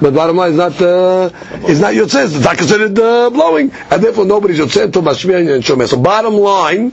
[0.00, 1.30] but bottom line is not uh,
[1.68, 2.24] is not yotzeh.
[2.34, 5.86] It's not considered uh, blowing, and therefore nobody's yotzeh until mashmiya and shomeh.
[5.86, 6.92] So bottom line,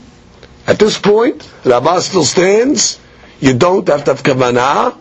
[0.67, 2.99] at this point, Rabbah still stands.
[3.39, 4.95] You don't have to have kavanah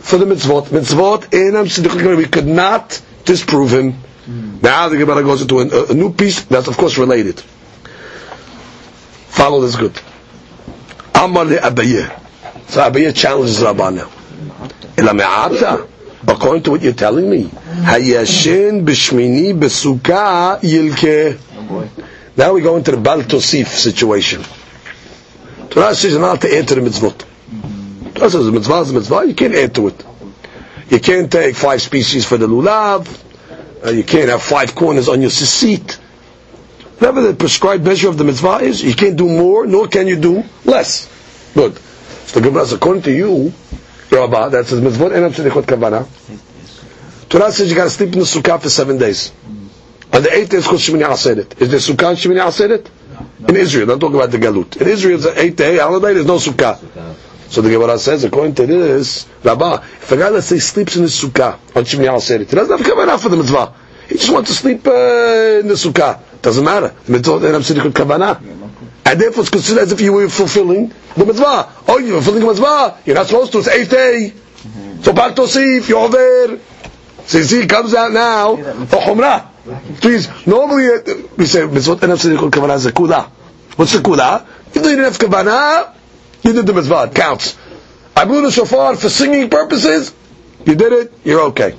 [0.00, 0.66] for the mitzvot.
[0.68, 3.94] Mitzvot enam We could not disprove him.
[4.62, 7.40] Now the Gemara goes into a, a new piece that's of course related.
[9.28, 10.00] Follow this good.
[11.14, 12.23] Amar le Abaye.
[12.68, 14.10] So Abaye challenges Rabbah now.
[14.98, 15.88] Ila me'ata.
[16.26, 21.38] According to what you're telling me, hayashin b'shmini b'sukkah yilke.
[22.36, 24.42] Now we go into the Bal Tosif situation.
[25.70, 28.14] Torah says not to to the mitzvot.
[28.14, 30.04] Torah says mitzvah is mitzvah, you can't to it.
[30.88, 33.08] You can't take five species for the lulav.
[33.84, 35.94] Uh, you can't have five corners on your sisit.
[36.98, 40.16] Whatever the prescribed measure of the mitzvah is, you can't do more, nor can you
[40.16, 41.10] do less.
[41.54, 41.78] Good.
[42.26, 43.52] So the Gemara says, according to you,
[44.10, 46.06] Rabba, that says mitzvot enam tzedekot kavana.
[47.28, 49.32] Torah says you got to sleep in the sukkah for seven days.
[50.12, 51.60] On the eighth day is called Shemini Aseret.
[51.60, 53.48] Is there sukkah in Shemini Aseret?
[53.48, 54.80] In Israel, don't talk about the Galut.
[54.80, 56.78] In Israel, it's an eighth day holiday, there's no sukkah.
[57.48, 61.02] So the Gemara says, according to this, Rabba, if a guy, let's say, sleeps in
[61.02, 63.74] his sukkah on Shemini Aseret, he doesn't have kavanah for the mitzvah.
[64.08, 66.20] He just wants to sleep uh, in the sukkah.
[66.42, 66.94] Doesn't matter.
[67.06, 68.63] The mitzvah enam tzedekot kavana.
[69.04, 71.72] And therefore it's considered as if you were fulfilling the mitzvah.
[71.88, 72.98] Oh, you're fulfilling the mitzvah.
[73.04, 73.58] You're not supposed to.
[73.58, 74.32] It's eighth day.
[75.02, 76.60] So Bal Tosif, you're over.
[77.26, 79.50] So you see, it comes out now for Humrah.
[80.00, 83.28] Please, normally uh, we say mitzvot enam tzedekot kavanah is a kula.
[83.76, 84.46] What's the kula?
[84.68, 85.94] If you didn't have kavanah,
[86.42, 87.04] you did the mitzvah.
[87.04, 87.56] It counts.
[88.16, 90.14] I blew the shofar for singing purposes.
[90.66, 91.12] You did it.
[91.24, 91.76] You're okay.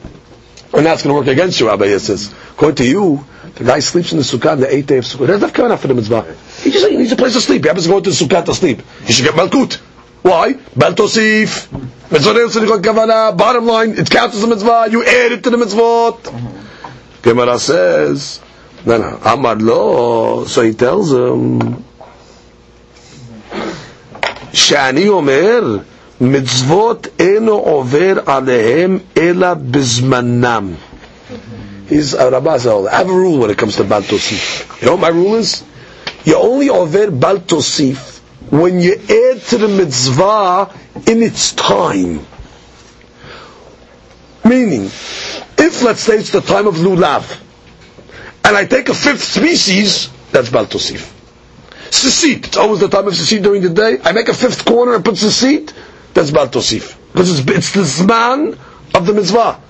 [0.74, 2.34] And that's going to work against you, Rabbi says.
[2.52, 3.26] According to you,
[3.56, 5.22] the guy sleeps in the sukkah the eighth day of sukkah.
[5.22, 6.36] He doesn't have kavanah for the mitzvah.
[6.62, 7.64] He just he needs a place to sleep.
[7.64, 8.82] He happens to go to the sukkah to sleep.
[9.06, 9.76] He should get malkut.
[10.22, 10.54] Why?
[10.76, 11.68] Bal tosif.
[12.10, 13.38] Mitzvot tzedekot kavanah.
[13.38, 14.88] Bottom line, it counts as a mitzvah.
[14.92, 16.64] You add it to the mitzvot.
[17.22, 18.40] Gemara says,
[18.86, 20.46] no, no, Amar lo.
[20.46, 21.84] So he tells him,
[24.54, 25.78] שאני אומר,
[26.22, 30.74] מצוות אינו עובר עליהם אלא בזמנם.
[31.88, 34.82] He's uh, Rabbah says, I have a rule when it comes to Bal Tosif.
[34.82, 35.64] You know what my rule is?
[36.24, 38.20] You only over Bal Tosif
[38.50, 40.74] when you add to the mitzvah
[41.08, 42.26] in its time.
[44.44, 47.42] Meaning, if let's say it's the time of Lulav,
[48.44, 51.12] and I take a fifth species, that's Bal Tosif.
[51.90, 53.98] Sisit, it's always the time of Sisit during the day.
[54.04, 55.74] I make a fifth corner and put Sisit,
[56.14, 56.96] that's Bal Tosif.
[57.12, 58.58] Because it's, it's the Zman
[58.94, 59.62] of the mitzvah.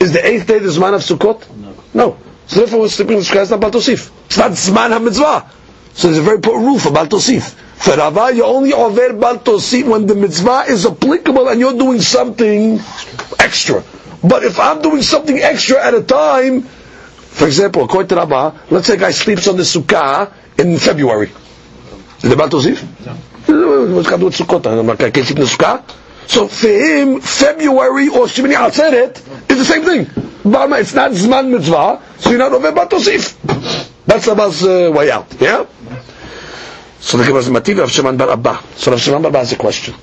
[0.00, 1.46] Is the eighth day the Zman of Sukkot?
[1.94, 2.18] No.
[2.46, 4.10] So therefore we're sleeping in the Sukkah, it's not Bal Tosif.
[4.26, 5.48] It's not Zman HaMitzvah.
[5.94, 7.54] So there's a very important rule for Bal Tosif.
[7.76, 12.00] For Rava, you only over Bal Tosif when the mitzvah is applicable and you're doing
[12.00, 12.80] something
[13.38, 13.82] extra.
[14.22, 18.86] But if I'm doing something extra at a time, for example, according to Rava, let's
[18.86, 21.30] say a guy sleeps on the Sukkah in February.
[22.22, 22.82] Is it Bal Tosif?
[23.06, 23.16] No.
[23.46, 24.66] What's got to do with Sukkot?
[24.66, 25.84] I'm not going to sleep in the Sukkah.
[26.26, 29.18] So for him, February or Shemini Atzeret
[29.50, 30.23] is the same thing.
[30.46, 33.34] It's not Zman Mitzvah, so you're not over Bal Tosif.
[34.06, 35.26] That's Rabba's uh, way out.
[35.40, 35.64] Yeah?
[37.00, 38.60] So the Gemara says, Mativ Rav Shimon Bar Abba.
[38.76, 39.94] So Rav Shimon Bar Abba has a question.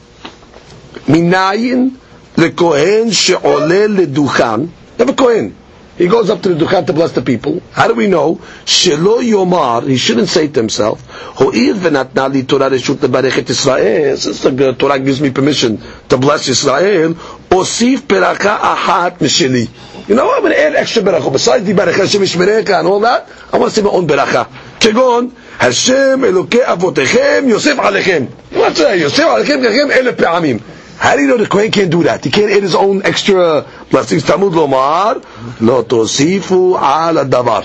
[1.06, 1.96] Minayin
[2.36, 4.70] lekohen she'oleh leduchan.
[4.98, 5.56] Have a kohen.
[5.98, 7.62] He goes up to the duchan to bless the people.
[7.72, 8.36] How do we know?
[8.66, 9.88] Shelo yomar.
[9.88, 11.06] He shouldn't say to himself,
[11.38, 14.18] Ho'ir v'natna li Torah reshut lebarech et Yisrael.
[14.18, 15.80] Since the Torah gives me permission
[16.10, 17.16] to bless Yisrael,
[17.51, 19.69] osif peraka ahat misheli.
[20.09, 21.33] You know, I'm going to add extra beracha.
[21.33, 24.47] Besides the beracha shemish bereka and all that, I want to say my own beracha.
[24.81, 25.29] כגון,
[25.61, 28.25] השם אלוקי אבותיכם יוסף עליכם.
[28.53, 28.95] What's that?
[28.95, 30.59] יוסף עליכם ככם אלף פעמים.
[31.01, 32.25] How do you know the Kohen can't do that?
[32.25, 34.23] He can't add his own extra blessings.
[34.23, 35.17] Talmud lomar,
[35.61, 37.61] לא תוסיפו על הדבר.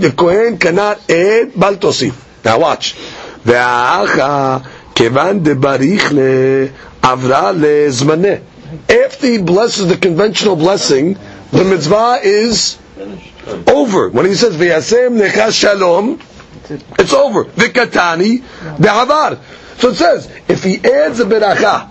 [0.00, 2.14] The Kohen cannot add בל תוסיף.
[2.44, 2.94] Now watch.
[3.46, 4.58] והאחה,
[4.94, 6.12] כיוון דבריך
[7.02, 8.34] לעברה לזמנה.
[8.89, 11.17] after he blesses the conventional blessing,
[11.51, 12.77] the mitzvah is
[13.67, 14.09] over.
[14.09, 16.19] When he says, V'yasem necha shalom,
[16.99, 17.45] it's over.
[17.45, 18.43] V'katani
[18.77, 19.39] de'avar.
[19.79, 21.89] So it says, if he adds a beracha,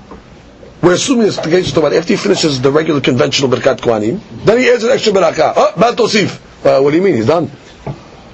[0.82, 4.58] we're assuming it's the case of after he finishes the regular conventional berkat kohanim, then
[4.58, 5.54] he adds an extra beracha.
[5.56, 6.38] Oh, bal tosif.
[6.64, 7.16] Uh, what do you mean?
[7.16, 7.50] He's done.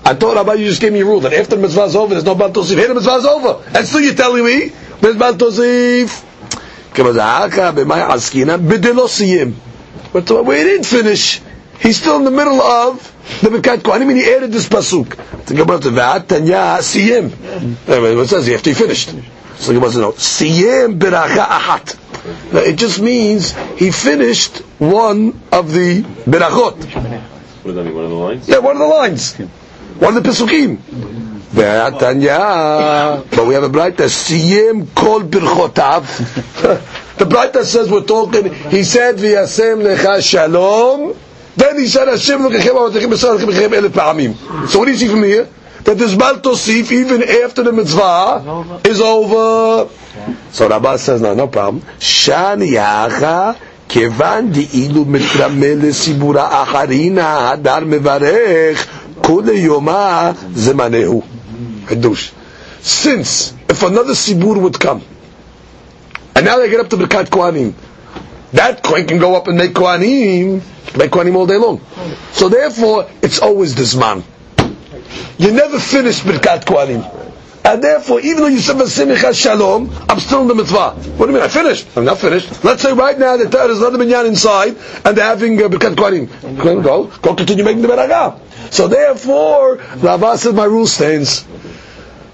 [0.04, 2.12] I thought Rabbi, you just gave me a rule that after the mitzvah is over,
[2.12, 2.76] there's no bal tosif.
[2.76, 3.64] Here the mitzvah is over.
[3.74, 6.22] And still you're telling me, there's bal tosif.
[10.12, 11.40] But we didn't finish.
[11.80, 15.16] He's still in the middle of the Birkat Kohanim, and he added this pasuk.
[15.46, 17.32] The Gemara says, "V'atanya siyim."
[17.88, 19.10] Anyway, what says he after he finished?
[19.58, 21.96] So the Gemara says, "No, siyim beracha ahat."
[22.54, 26.76] It just means he finished one of the berachot.
[26.84, 27.94] What does that mean?
[27.94, 28.48] One of the lines?
[28.48, 29.34] Yeah, one of the lines,
[29.98, 30.78] one of the pesukim.
[31.53, 36.05] V'atanya, but we have a bright that siyim kol birchotav.
[37.17, 38.53] The bright that says we're talking.
[38.69, 41.15] He said, "V'yasem lecha shalom."
[41.55, 44.69] Then he said, Hashem lekechem avatechem b'sar lekechem elef pa'amim.
[44.69, 45.47] So what do you see from here?
[45.83, 49.89] That this Bal Tosif, even after the mitzvah, is over.
[50.51, 51.81] So Rabbah says, no, no problem.
[51.99, 53.55] Shani yacha,
[53.89, 58.87] כיוון דאילו מתרמה לסיבור האחרין, הדר מברך,
[59.21, 61.21] כל יומה זמנהו.
[61.86, 62.32] Hadush.
[62.80, 65.02] Since if another Sibur would come,
[66.34, 67.74] and now they get up to Birkat Kohanim,
[68.52, 70.62] that coin can go up and make Kohanim,
[70.96, 71.80] make Kohanim all day long.
[72.32, 74.22] So therefore, it's always this man.
[75.38, 77.33] You never finish Birkat Kohanim.
[77.64, 80.90] And therefore, even though you said Vasimicha Shalom, I'm still in the mitzvah.
[80.90, 81.42] What do you mean?
[81.42, 81.88] I finished.
[81.96, 82.62] I'm not finished.
[82.62, 86.82] Let's say right now that there's another minyan inside, and they're having uh, Birkat Kohanim.
[86.82, 88.38] Go, go, continue making the Beragah.
[88.70, 91.46] So therefore, Rava says my rule stands.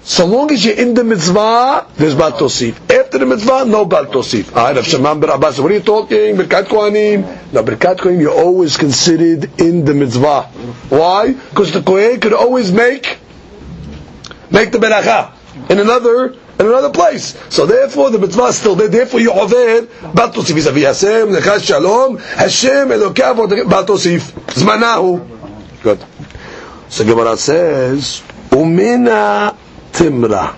[0.03, 2.89] So long as you're in the mitzvah, there's Bal Tosif.
[2.91, 4.49] After the mitzvah, no Bal Tosif.
[4.49, 6.35] Alright, Rav Shimon bar Abbas, what are you talking?
[6.35, 7.53] Birkat Kohanim?
[7.53, 10.43] No, Birkat Kohanim, you're always considered in the mitzvah.
[10.89, 11.31] Why?
[11.31, 13.20] Because the Kohen could always make
[14.51, 15.33] make the beracha
[15.69, 17.37] in another in another place.
[17.49, 18.87] So therefore the mitzvah is still there.
[18.87, 25.81] Therefore you over Bal Tosif is Hashem Lechaz Shalom Hashem Elokav Bal Tosif Zmanahu.
[25.81, 26.05] Good.
[26.89, 29.55] So Gemara says Umina
[29.91, 30.55] Timra.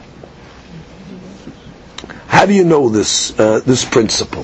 [2.27, 4.43] How do you know this uh, this principle?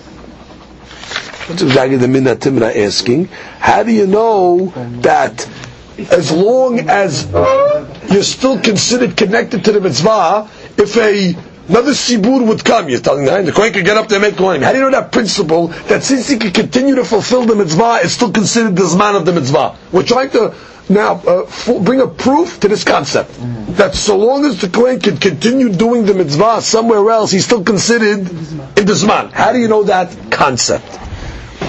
[1.49, 3.25] What's exactly the Mina Timra asking?
[3.25, 4.67] How do you know
[5.01, 5.49] that
[5.97, 7.25] as long as
[8.11, 11.35] you're still considered connected to the mitzvah, if a
[11.69, 14.37] another sibur would come, you're telling them, the Kohen could get up there and make
[14.37, 14.61] Kohen.
[14.61, 17.99] How do you know that principle, that since he can continue to fulfill the mitzvah,
[18.01, 19.77] it's still considered the Zman of the mitzvah?
[19.91, 20.55] We're trying to
[20.89, 23.31] now uh, bring a proof to this concept.
[23.77, 27.63] That so long as the Kohen can continue doing the mitzvah somewhere else, he's still
[27.63, 29.31] considered in the Zman.
[29.31, 30.99] How do you know that concept?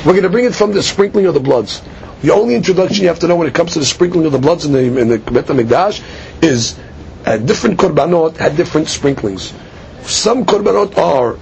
[0.07, 1.83] We're going to bring it from the sprinkling of the bloods.
[2.23, 4.39] The only introduction you have to know when it comes to the sprinkling of the
[4.39, 6.03] bloods in the in the Bet HaMikdash
[6.43, 6.79] is
[7.25, 9.55] uh, different korbanot had different sprinklings.
[10.03, 11.39] Some korbanot are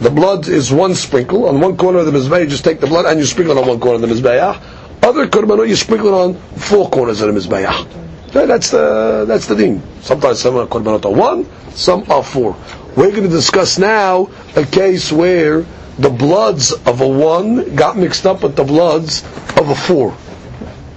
[0.00, 2.44] the blood is one sprinkle on one corner of the mizbeah.
[2.44, 4.60] You just take the blood and you sprinkle it on one corner of the mizbeah.
[5.02, 7.86] Other korbanot you sprinkle it on four corners of the mizbeah.
[8.32, 9.82] That's the that's the thing.
[10.00, 12.56] Sometimes some are korbanot are one, some are four.
[12.96, 15.66] We're going to discuss now a case where
[15.98, 19.22] the bloods of a one got mixed up with the bloods
[19.56, 20.16] of a four.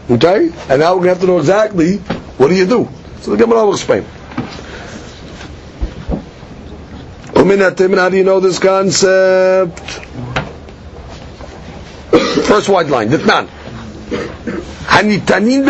[0.09, 0.51] Okay?
[0.69, 1.97] And now we're going to have to know exactly
[2.37, 2.87] what do you do.
[3.21, 4.05] So the Gemara will explain.
[7.35, 9.79] How do you know this concept?
[12.47, 13.47] First white line, Ditnan.
[14.85, 15.65] Hanitanin.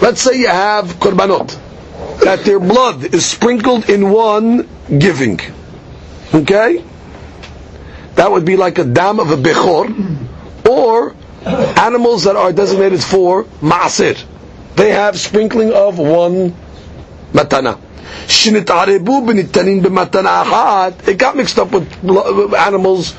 [0.00, 1.56] Let's say you have korbanot.
[2.20, 4.68] That their blood is sprinkled in one
[4.98, 5.40] giving.
[6.34, 6.84] Okay?
[8.14, 9.88] That would be like a dam of a bechor.
[10.68, 11.14] Or
[11.46, 14.22] animals that are designated for ma'asir.
[14.74, 16.54] They have sprinkling of one
[17.32, 17.78] matana.
[21.08, 23.14] It got mixed up with uh, animals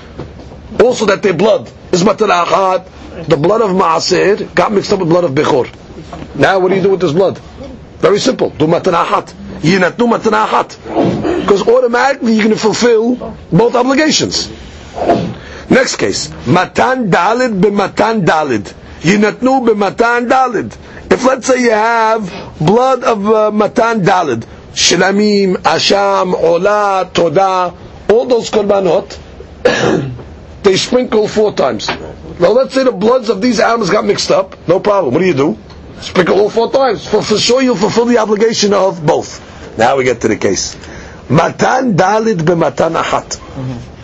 [0.84, 2.86] also that their blood is matana.
[3.28, 5.70] The blood of ma'asir got mixed up with blood of bechor.
[6.36, 7.40] Now what do you do with this blood?
[8.00, 8.50] Very simple.
[8.52, 9.34] Do matana achat.
[9.62, 10.78] Yinatnu matana achat.
[11.42, 13.16] Because automatically you're going to fulfill
[13.52, 14.50] both obligations.
[15.70, 18.74] Next case, matan dalid b'matan dalid.
[19.02, 20.72] Yinatnu b'matan dalid.
[21.12, 22.24] If let's say you have
[22.60, 27.74] blood of uh, matan dalid, shilamim, asham, ola, toda,
[28.10, 29.18] all those korbanot,
[30.64, 31.88] they sprinkle four times.
[32.40, 35.14] Now let's say the bloods of these animals got mixed up, no problem.
[35.14, 35.58] What do you do?
[36.00, 37.06] Sprinkle all four times.
[37.08, 39.44] For, for sure you'll fulfill the obligation of both.
[39.78, 40.76] Now we get to the case.
[41.30, 43.97] Matan dalid b'matan achat.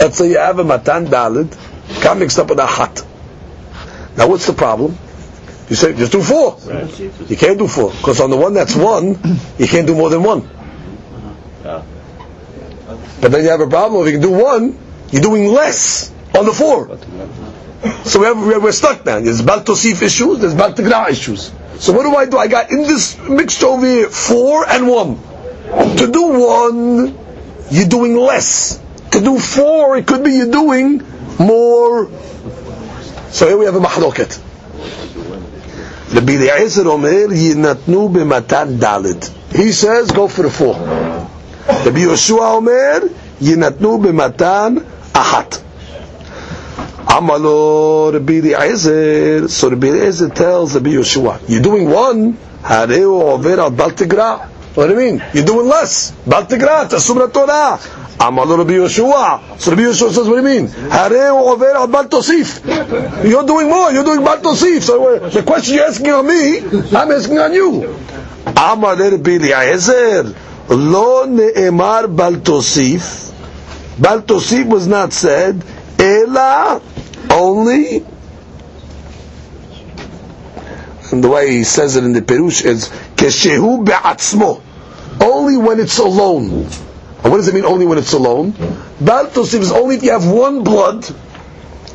[0.00, 1.56] Let's say you have a matan dalid,
[2.02, 3.04] got mixed up with a hat.
[4.16, 4.96] Now what's the problem?
[5.68, 6.58] You say just do four.
[7.28, 9.18] You can't do four because on the one that's one,
[9.58, 10.48] you can't do more than one.
[13.20, 14.06] But then you have a problem.
[14.06, 14.78] If you can do one,
[15.10, 16.96] you're doing less on the four.
[18.04, 19.20] So we have, we're stuck now.
[19.20, 21.52] There's Bal Tosif issues, there's Bal Tigra issues.
[21.78, 22.38] So what do I do?
[22.38, 25.16] I got in this mixture over here four and one.
[25.96, 27.16] To do one,
[27.70, 28.80] you're doing less.
[29.12, 31.02] To do four, it could be you're doing
[31.38, 32.10] more.
[33.30, 34.44] So here we have a mahloket.
[36.14, 39.28] Rabbi Eliezer Omer yinatnu b'matan dalid.
[39.54, 40.74] He says go for the four.
[40.74, 43.08] Rabbi Yoshua Omer
[43.40, 45.62] yinatnu b'matan achat.
[47.06, 49.48] Amalo Rabbi Eliezer.
[49.48, 52.38] So Rabbi Eliezer tells Rabbi Yoshua, you're doing one.
[52.62, 54.46] Hareu over al bal tigra.
[54.74, 55.22] What do you mean?
[55.32, 56.10] You're doing less.
[56.26, 57.78] Bal tigra, tasum Torah.
[58.20, 59.58] Amar lo Rabbi Yeshua.
[59.60, 60.66] So Rabbi Yeshua says, what do you mean?
[60.68, 62.64] Hareu over al bal tosif.
[63.28, 63.92] You're doing more.
[63.92, 64.82] You're doing bal tosif.
[64.82, 66.58] So uh, the question you're asking on me,
[66.96, 67.96] I'm asking on you.
[68.46, 70.34] Amar Rabbi Eliezer.
[70.68, 73.32] Lo ne'emar bal tosif.
[74.00, 75.62] Bal tosif was not said.
[75.98, 76.82] Ela
[77.30, 78.04] only.
[81.12, 84.60] And the way he says it in the Perush is keshehu be'atzmo.
[85.20, 86.68] Only when it's alone.
[87.22, 88.52] And what does it mean only when it's alone?
[89.00, 91.04] Bal tosif is only if you have one blood,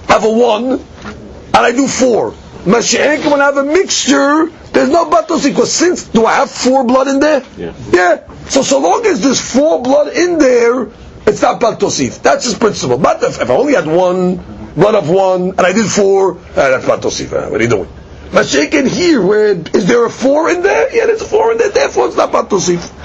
[0.07, 2.33] have a one, and I do four.
[2.65, 5.49] Mashiach, when I have a mixture, there's no bal tosif.
[5.49, 7.43] Because since, do I have four blood in there?
[7.57, 7.73] Yeah.
[7.91, 8.27] Yeah.
[8.49, 10.89] So so long as there's four blood in there,
[11.25, 12.21] it's not bal tosif.
[12.21, 12.97] That's his principle.
[12.97, 14.37] But if, if I only had one,
[14.75, 17.31] blood of one, and I did four, uh, that's bal tosif.
[17.31, 17.89] Uh, what are you doing?
[18.31, 20.93] Mashiach in here, where is there a four in there?
[20.93, 21.69] Yeah, there's a four in there.
[21.69, 23.02] Therefore, it's not bal tosif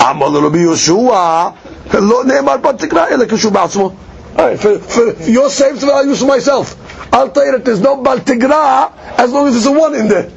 [0.00, 1.48] אמר לו רבי יהושע,
[1.94, 3.90] לא נאמר בתקרא אלא כשהוא בעצמו.
[4.36, 6.76] Alright, for, for, for your sake, I'll use for myself.
[7.12, 10.30] I'll tell you that there's no Baltigra as long as there's a one in there.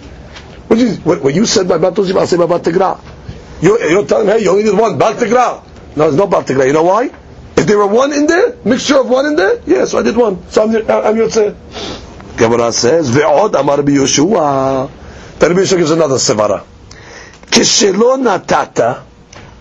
[0.68, 3.00] What you, when you said by Baltosif, I'll say by Baltigra.
[3.62, 5.64] You're, you're telling me, hey, you only need one, Baltigra.
[5.96, 6.66] No, there's no Baltigra.
[6.66, 7.12] You know why?
[7.56, 10.18] If there were one in there, mixture of one in there, yeah, so I did
[10.18, 10.50] one.
[10.50, 11.56] So I'm, I'm Yotzeh.
[12.36, 14.90] Gemara says, Ve'od amar Rabbi Yeshua.
[15.38, 16.64] Then Rabbi Yeshua gives another sevara.
[17.52, 18.80] כשלא נתת,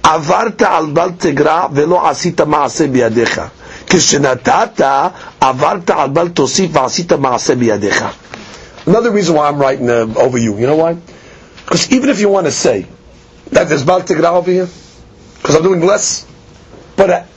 [0.06, 3.40] עברת על בל תגרע ולא עשית מעשה בידיך.
[3.86, 4.80] כשנתת,
[5.40, 8.04] עברת על בל תוסיף ועשית מעשה בידיך.
[8.86, 10.96] Another reason why I'm writing uh, over you, you know why?
[11.64, 12.86] Because even if you want to say
[13.52, 14.68] that there's bal tegra over here,
[15.36, 16.26] because I'm doing less,
[16.96, 17.28] but at,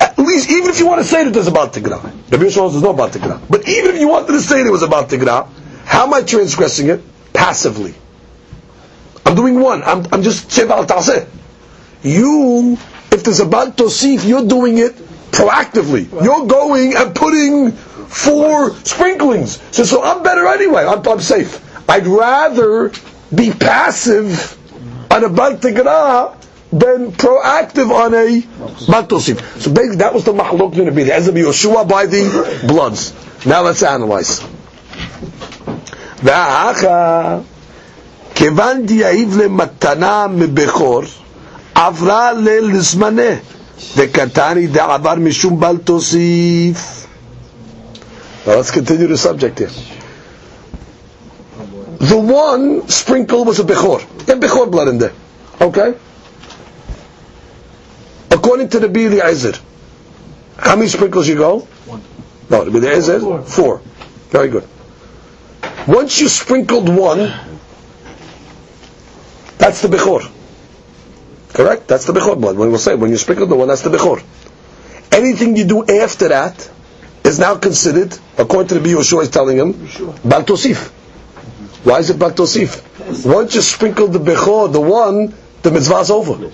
[0.00, 2.62] at least even if you want to say that there's a bal tegra, the Bishop
[2.64, 3.40] says there's no bal tegra.
[3.48, 5.48] But even if you wanted to say there was a bal tegra,
[5.84, 7.00] how am I transgressing it?
[7.32, 7.94] Passively.
[9.27, 9.83] I'm doing one.
[9.83, 11.27] I'm, I'm just sheval taseh.
[12.01, 12.77] You,
[13.11, 14.95] if there's a bal tosif, you're doing it
[15.31, 16.09] proactively.
[16.23, 19.61] You're going and putting four sprinklings.
[19.75, 20.85] So, so I'm better anyway.
[20.85, 21.59] I'm, I'm safe.
[21.89, 22.93] I'd rather
[23.35, 24.57] be passive
[25.11, 26.33] on a bal tegra
[26.71, 28.41] than proactive on a
[28.89, 29.41] bal tosif.
[29.59, 33.11] So basically, that was the mahlok to be the Ezra Yoshua by the bloods.
[33.45, 34.39] Now let's analyze.
[38.36, 41.02] והאחה כיוון דיעיב למתנה מבכור,
[41.74, 43.32] עברה לזמנה,
[43.96, 47.06] וקטני דעבר משום בל תוסיף.
[48.46, 49.70] Now let's continue the subject here.
[52.00, 54.00] The one sprinkle was a bechor.
[54.26, 55.12] There bechor blood in there.
[55.60, 55.94] Okay?
[58.32, 59.54] According to the Bili Ezer,
[60.58, 61.60] how many sprinkles you go?
[61.86, 62.02] One.
[62.50, 63.20] No, the Bili Ezer?
[63.42, 63.80] Four.
[64.30, 64.66] Very good.
[65.86, 67.32] Once you sprinkled one,
[69.67, 70.31] that's the Bechor.
[71.53, 71.87] Correct?
[71.89, 72.57] That's the Bechor blood.
[72.57, 74.23] When we'll say, when you sprinkle the one, that's the Bechor.
[75.11, 76.69] Anything you do after that
[77.25, 79.73] is now considered, according to the Yoshua is telling him,
[80.23, 80.87] Bal Tosif.
[81.83, 83.25] Why is it Bal Tosif?
[83.25, 86.49] Once you sprinkle the Bechor, the one, the mitzvah is over.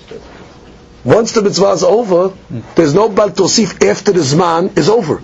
[1.03, 2.34] Once the mitzvah is over,
[2.74, 5.22] there's no Bal Tosif after the Zman is over.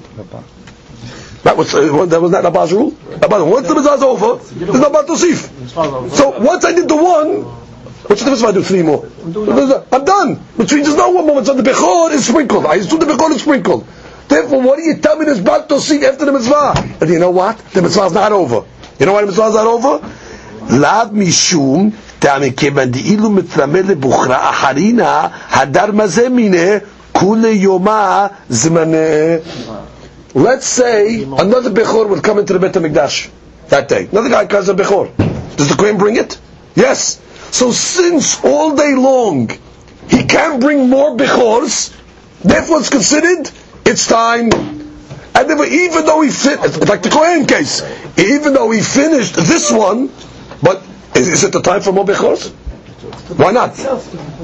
[1.44, 2.94] That was uh, that was not Abba's rule.
[3.24, 6.10] Abba, once the mitzvah is over, there's no Bal Tosif.
[6.12, 7.59] So once I did the one,
[8.07, 9.05] what's the difference if I do three more?
[9.25, 10.37] I'm done.
[10.57, 11.45] Which means there's no one more.
[11.45, 12.67] So the Bechor is sprinkled.
[12.67, 13.87] I assume the Bechor is sprinkled.
[14.29, 16.75] Therefore, what do you tell me there's Bal Tosif after the mitzvah?
[17.01, 17.59] And you know what?
[17.59, 18.67] The mitzvah is not over.
[18.99, 20.79] You know why the mitzvah is not over?
[20.81, 21.93] Lav mishum
[22.25, 26.79] טעמי כיוון דאילו מתרמה לבוכרה אחרינה, הדר מזה מיניה,
[27.13, 28.97] כולי יומה זמנה.
[30.35, 33.29] Let's say another Bechor would come into the Beit HaMikdash
[33.69, 34.09] that day.
[34.11, 35.11] Another guy comes a Bechor.
[35.57, 36.39] Does the Kohen bring it?
[36.75, 37.21] Yes.
[37.52, 39.50] So since all day long
[40.08, 41.96] he can't bring more Bechors,
[42.42, 43.50] therefore it's considered
[43.86, 44.50] it's time.
[45.36, 47.82] And even though he fit, like the Kohen case,
[48.18, 50.12] even though he finished this one,
[50.62, 50.84] but
[51.16, 52.54] is, is it the time for more Bechors?
[53.38, 53.78] Why not?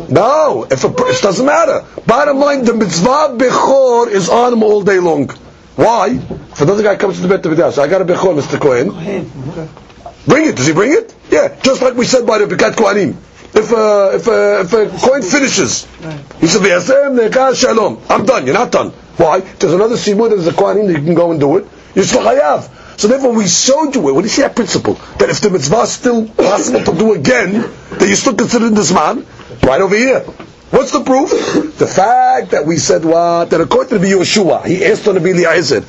[0.09, 1.85] No, if a, it doesn't matter.
[2.05, 5.29] Bottom line, the mitzvah Bechor is on him all day long.
[5.75, 6.09] Why?
[6.51, 8.59] If another guy comes to the Beit HaMikdash, I got a Bechor, Mr.
[8.59, 8.91] Cohen.
[10.27, 10.55] Bring it.
[10.55, 11.13] Does he bring it?
[11.29, 11.59] Yeah.
[11.61, 13.15] Just like we said by the Birkat Kohanim.
[13.55, 15.85] If uh, if uh, if a coin finishes,
[16.41, 18.45] he said, "V'yasem nekah shalom." I'm done.
[18.45, 18.91] You're not done.
[19.17, 19.39] Why?
[19.39, 20.29] There's another simud.
[20.31, 21.65] There's a Kohanim that you can go and do it.
[21.95, 22.99] You're still hayav.
[22.99, 24.13] So therefore, we showed you it.
[24.13, 24.95] What do you see that principle?
[25.19, 27.61] That if the mitzvah is still possible to do again,
[27.91, 29.25] that you still consider this man
[29.63, 30.25] right over here.
[30.71, 31.31] What's the proof?
[31.75, 33.49] The fact that we said what?
[33.49, 35.81] That according to the Yoshua, he asked on the Bili Ezer,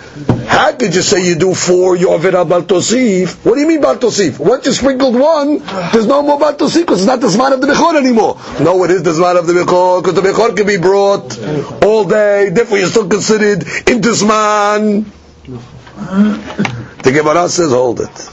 [0.48, 3.44] How could you say you do four, you over Bal Tosif?
[3.44, 4.40] What do you mean Bal Tosif?
[4.40, 5.58] Once you sprinkled one,
[5.92, 8.40] there's no more Bal Tosif because it's not the Zman of the Bechor anymore.
[8.60, 11.38] No, it is the Zman of the Bechor because the Bechor can be brought
[11.84, 12.50] all day.
[12.50, 15.06] Therefore, you're still considered into Zman.
[17.06, 18.30] The Gemara says, hold it.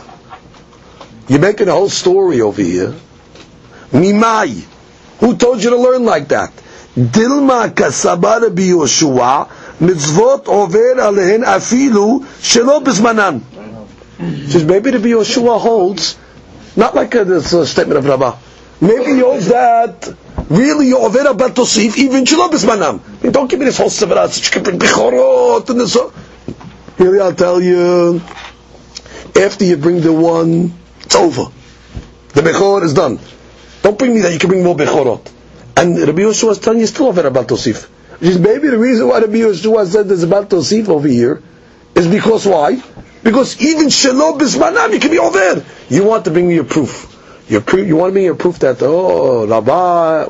[1.28, 2.96] You're making a whole story over here.
[3.92, 4.66] Mimai.
[5.24, 6.52] Who told you to learn like that?
[6.98, 9.48] Dilma kasabara bi Yoshua
[9.80, 13.42] mitzvot over alehen afilu shelo bizmanan.
[14.50, 16.18] Says maybe the Yoshua holds
[16.76, 18.36] not like a, this, a statement of Rabbah.
[18.82, 20.14] Maybe he holds that
[20.50, 24.52] really you're over a batosif even shelo mean, don't give me this whole severa such
[24.52, 25.96] different bechorot and this.
[25.96, 26.12] Uh,
[26.98, 28.22] really, I'll tell you.
[29.38, 31.46] After you bring the one, it's over.
[32.34, 33.20] The bechor is done.
[33.84, 35.30] Don't bring me that you can bring more bechorot.
[35.76, 37.84] And Rabbi Yeshua is telling you still over about Tosif.
[38.20, 41.44] Which is maybe the reason why Rabbi Yeshua said there's about Tosif over here
[41.94, 42.82] is because why?
[43.24, 45.66] Because even Shalom Bismanam, you can be over.
[45.90, 47.10] You want to bring me a proof.
[47.50, 50.30] Your proof you want to bring me a proof that, oh, Rabbah,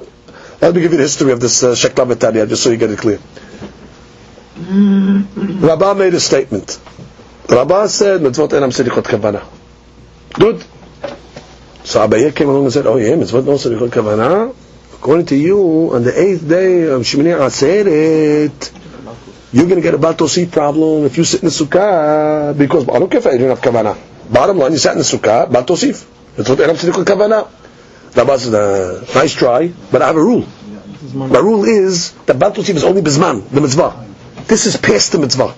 [0.62, 2.98] let me give you the history of this uh, Shekla just so you get it
[2.98, 3.20] clear.
[4.58, 6.80] Rabbah made a statement.
[7.50, 9.46] Rabbah said, Mitzvot Enam Sedichot Kavana.
[10.34, 10.66] Good.
[11.84, 14.56] So Abaye came along and said, oh yeah, Mitzvot No Sedichot Kavana.
[14.94, 18.72] According to you, on the eighth day of Shemini Aseret,
[19.52, 23.00] you're going to get a Baltosi problem if you sit in the Sukkah, because I
[23.00, 23.98] don't care if I didn't have Kavana.
[24.32, 26.06] Bottom line, you sat in the Sukkah, Baltosif.
[26.38, 27.50] Mitzvot Enam Sedichot Kavana.
[28.16, 30.48] Rabbah said, uh, nice try, but I have a rule.
[31.14, 34.06] My rule is that Baltosif is only Bizman, the mitzvah.
[34.48, 35.54] This is past the mitzvah.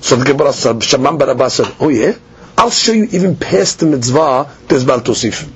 [0.00, 2.12] So the Gemara said, Shaman bar Abba said, oh yeah?
[2.56, 5.50] I'll show you even past the mitzvah, there's Bal Tosif.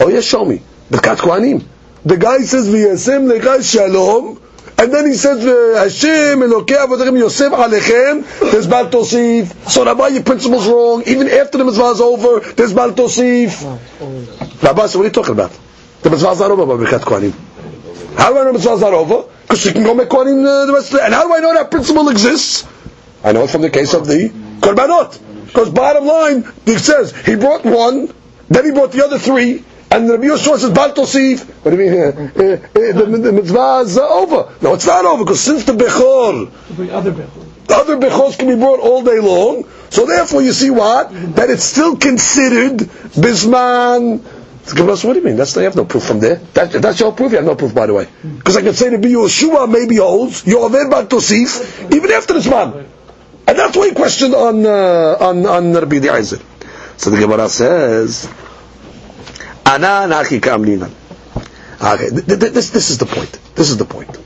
[0.00, 0.62] Oh yeah, show me.
[0.90, 1.64] Birkat Kohanim.
[2.04, 4.40] The guy says, V'yasem lecha shalom,
[4.78, 9.68] and then he says, Hashem elokei avodechem Yosef alechem, there's Bal Tosif.
[9.70, 11.02] So Rabbi, your principle's wrong.
[11.06, 13.62] Even after the mitzvah is over, there's Bal Tosif.
[14.62, 15.58] Rabbi said, what are you talking about?
[16.02, 17.32] The mitzvah's not over by Birkat Kohanim.
[18.16, 19.28] How do I know the mitzvah's not over?
[19.42, 21.40] Because you can go make Kohanim uh, the rest of the And how do I
[21.40, 22.66] know that principle exists?
[23.22, 24.28] I know it from the case of the
[24.60, 25.31] Korbanot.
[25.52, 28.10] Because bottom line, it says, he brought one,
[28.48, 31.44] then he brought the other three, and the Rabbi Yeshua says, Bal Tosif.
[31.62, 32.00] What do you mean?
[32.00, 34.50] Uh, uh, the, the mitzvah is uh, over.
[34.62, 37.66] No, it's not over, because since the Bechor, other bechor.
[37.66, 41.12] the other Bechors can be brought all day long, so therefore you see what?
[41.36, 44.24] That it's still considered Bisman.
[44.74, 45.36] Gemara what do you mean?
[45.36, 46.36] That's, you have no proof from there.
[46.54, 47.32] That, that's your proof?
[47.32, 48.08] You have no proof, by the way.
[48.22, 52.48] Because I can say to be Yeshua maybe holds, Yover Bal Tosif, even after this
[52.48, 52.86] man.
[53.46, 56.38] And that's why he questioned on, uh, on, on Rabbi Eliezer.
[56.96, 58.26] So the Gemara says,
[59.66, 60.92] Ana nachi kamlinan.
[61.82, 63.32] Okay, th- th- this, this is the point.
[63.56, 64.16] This is the point.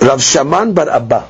[0.00, 1.28] Rav Shaman bar Abba.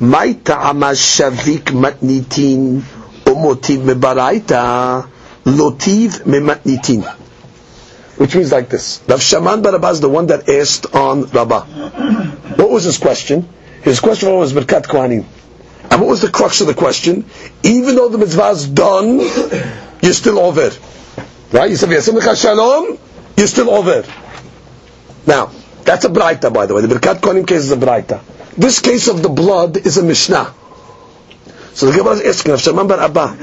[0.00, 2.80] Ta'ama shavik matnitin
[3.24, 5.06] umotiv mebaraita
[5.44, 7.04] lotiv mematnitin.
[8.16, 9.02] Which means like this.
[9.06, 11.64] Rav Shaman bar Abba is the one that asked on Rabbah.
[12.56, 13.48] What was his question?
[13.82, 15.24] His question was Birkat Kohanim.
[15.90, 17.24] And what was the crux of the question?
[17.62, 19.18] Even though the mitzvah is done,
[20.02, 20.70] you're still over.
[21.50, 21.70] Right?
[21.70, 22.98] You said, Yasim Lecha Shalom,
[23.36, 24.04] you're still over.
[25.26, 25.50] Now,
[25.84, 26.82] that's a Braita, by the way.
[26.82, 28.20] The Birkat Kohanim case is a Braita.
[28.56, 30.52] This case of the blood is a Mishnah.
[31.72, 33.36] So the Gemara is asking, Abba,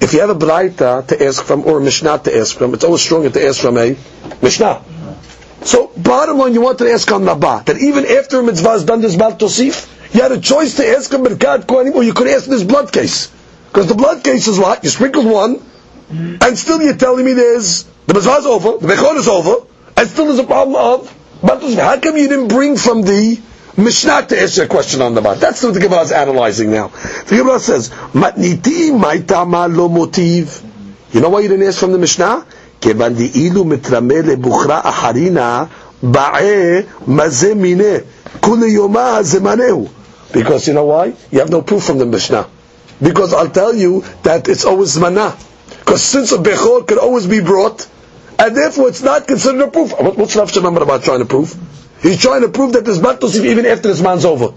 [0.00, 2.84] if you have a Braita to ask from, or a Mishnah to ask from, it's
[2.84, 3.96] always stronger to ask from a
[4.40, 4.82] Mishnah.
[5.64, 8.84] So, bottom line, you wanted to ask on Rabbah, that even after a mitzvah is
[8.84, 12.12] done, there's Bal Tosif, you had a choice to ask him Birkat Kohanim, or you
[12.12, 13.30] could ask this blood case.
[13.68, 14.82] Because the blood case is what?
[14.84, 15.62] You sprinkled one,
[16.10, 20.08] and still you're telling me there's, the mitzvah is over, the Bechor is over, and
[20.08, 21.78] still there's a problem of Bal Tosif.
[21.78, 23.40] How come you didn't bring from the
[23.76, 25.36] Mishnah to answer a question on the Bal?
[25.36, 26.88] That's what the Gemara is analyzing now.
[26.88, 31.14] The Gemara says, Matniti lo motiv.
[31.14, 32.46] You know why you didn't ask from the Mishnah?
[32.81, 35.63] כיוון דאילו מתרמה לבוכרה אחרינה,
[36.03, 37.93] באה מזה מיני,
[38.39, 39.87] כולי יומה זמנהו.
[40.33, 41.13] Because you know why?
[41.31, 42.45] You have no proof from the Mishnah.
[43.01, 45.31] Because I'll tell you that it's always zmana.
[45.79, 47.87] Because since a bechor can always be brought,
[48.39, 49.91] and therefore it's not considered a proof.
[49.93, 51.55] What- What's Rav Shemam about trying to prove?
[52.01, 54.49] He's trying to prove that there's batosif even after this man's over.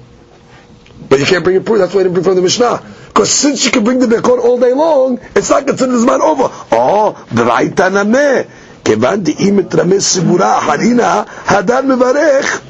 [1.08, 1.78] But you can't bring a proof.
[1.78, 2.82] That's why he didn't bring from the Mishnah.
[3.08, 6.22] Because since you can bring the Bekor all day long, it's not considered this man
[6.22, 6.44] over.
[6.72, 8.48] Oh, Braita Nameh.
[8.84, 12.60] כיוון דאי מתרמז סיבורה אחרינה, הדר מברך,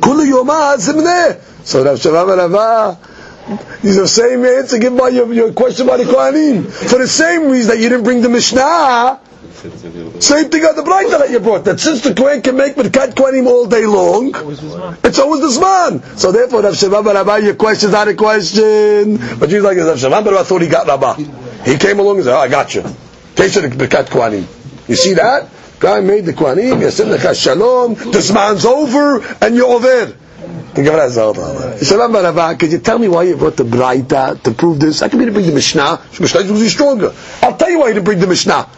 [0.00, 1.24] כולו יומא זמנה.
[1.66, 2.96] So Rav Shema Rava,
[3.82, 6.70] he's the same answer given by your, your question about the Kohanim.
[6.70, 10.75] For the same reason that you didn't bring the Mishnah said the same thing on
[10.75, 13.85] the Braita that you brought, that since the Kohen can make Birkat Kohanim all day
[13.85, 14.31] long,
[15.03, 16.17] it's always the Zman.
[16.17, 19.17] So therefore, Rav Shimon Bar Abba, your question's not a question.
[19.37, 21.15] But you're like, Rav Shimon Bar Abba thought he got Rabbah.
[21.65, 22.83] He came along and said, oh, I got you.
[23.35, 24.45] Case of the Birkat Kohanim.
[24.87, 25.49] You see that?
[25.79, 30.15] Guy made the Kohanim, Yasim Lecha Shalom, the Zman's over, and you're over.
[30.73, 34.51] The Gemara Shimon Bar Abba, could you tell me why you brought the Braita to
[34.51, 35.01] prove this?
[35.01, 36.01] I can be to bring the Mishnah.
[36.13, 37.13] The Mishnah is usually stronger.
[37.41, 38.69] I'll tell you why you didn't bring the Mishnah.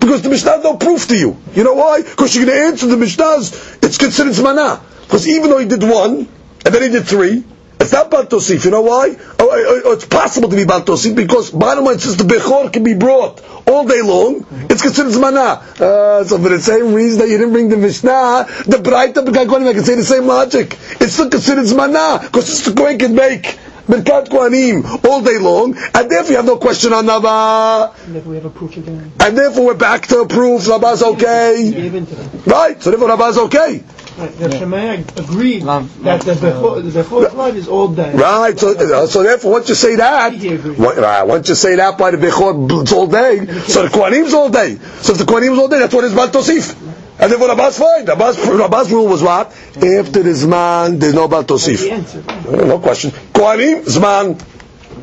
[0.00, 1.36] Because the Mishnah has no proof to you.
[1.54, 2.02] You know why?
[2.02, 4.80] Because you're going to answer the Mishnah's, it's considered Zmanah.
[5.02, 6.28] Because even though he did one,
[6.64, 7.44] and then he did three,
[7.80, 8.64] it's not Baltosif.
[8.64, 9.16] You know why?
[9.38, 12.94] Oh, oh, it's possible to be Baltosif because bottom line since the Bechor can be
[12.94, 15.80] brought all day long, it's considered Zmanah.
[15.80, 19.46] Uh, so for the same reason that you didn't bring the Mishnah, the Braita Birkat
[19.46, 20.76] Kohanim, I can say the same logic.
[21.00, 25.76] It's still considered Zmanah because since the Kohen can make Birkat Kohanim all day long,
[25.76, 27.92] and therefore you have no question on Nava.
[28.06, 31.70] And if we have a proof again, And therefore we're back to proof, Rabba's okay.
[31.74, 32.42] give into them.
[32.46, 33.82] Right, so therefore Rabba's okay.
[34.20, 38.12] Right, the Shemaya agreed that the Bechor, the blood is all day.
[38.14, 40.78] Right, so, uh, so therefore once you say that, He agreed.
[40.78, 44.34] what- right, once you say that by the Bechor, it's all day, so the Kohanim's
[44.34, 44.78] all day.
[45.00, 46.74] So if the Kohanim's all day, that's what is Bal Tosif.
[47.18, 48.06] And therefore Rabba's fine.
[48.06, 49.48] Rabba's, Rabba's rule was what?
[49.76, 51.90] After the Zman, there's no Bal The Tosif.
[51.90, 52.22] answer.
[52.66, 53.10] No question.
[53.34, 54.40] Kohanim, Zman.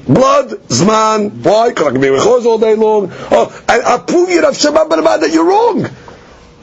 [0.08, 1.32] Blood, Zman.
[1.44, 1.70] Why?
[1.70, 3.12] Because I can be Bechor all day long.
[3.32, 5.88] Oh, and I'll prove you, Rav Shema Bar Abba, that you're wrong.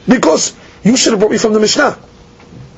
[0.07, 0.53] Because
[0.83, 1.97] you should have brought me from the Mishnah.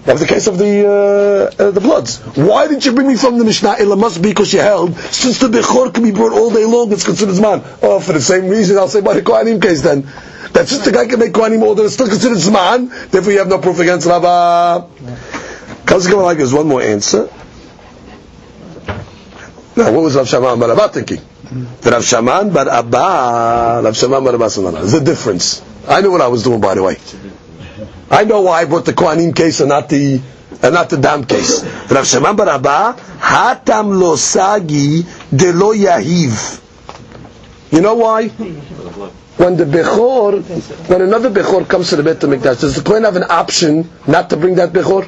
[0.07, 2.19] That was the case of the uh, uh, the bloods.
[2.37, 3.75] Why didn't you bring me from the Mishnah?
[3.77, 6.93] It must be because you held since the bechor can be brought all day long,
[6.93, 7.61] it's considered zman.
[7.81, 10.03] Oh, for the same reason, I'll say by the kohanim case then.
[10.53, 13.11] That since the guy can make kohanim day, it's still considered zman.
[13.11, 14.87] Therefore, you have no proof against Rabbah.
[15.89, 17.29] Like there's one more answer.
[19.75, 21.19] Now, what was Rav Shaman Bar Abba thinking?
[21.81, 24.45] The Rav Shaman Bar Abba, Rav Shaman Bar Abba,
[24.95, 25.61] a difference.
[25.85, 26.95] I know what I was doing, by the way.
[28.09, 30.21] I know why I brought the Kohanim case and not the
[30.61, 31.63] and not the Dam case.
[31.91, 35.03] Rav Shimon Bar Abba, Hatam lo sagi
[35.35, 36.63] de lo yahiv.
[37.71, 38.29] You know why?
[38.29, 40.41] When the Bechor,
[40.89, 44.29] when another Bechor comes to the Beit HaMikdash, does the Kohen have an option not
[44.31, 45.07] to bring that Bechor?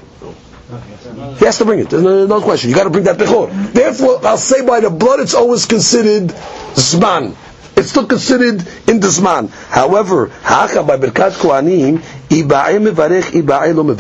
[1.40, 1.90] He has to bring it.
[1.90, 2.70] There's no, no question.
[2.70, 3.74] You got to bring that Bechor.
[3.74, 6.30] Therefore, I'll say by the blood, it's always considered
[6.76, 7.36] Zman.
[7.80, 9.48] It's still considered in this man.
[9.70, 10.82] However, by
[13.72, 13.96] lo.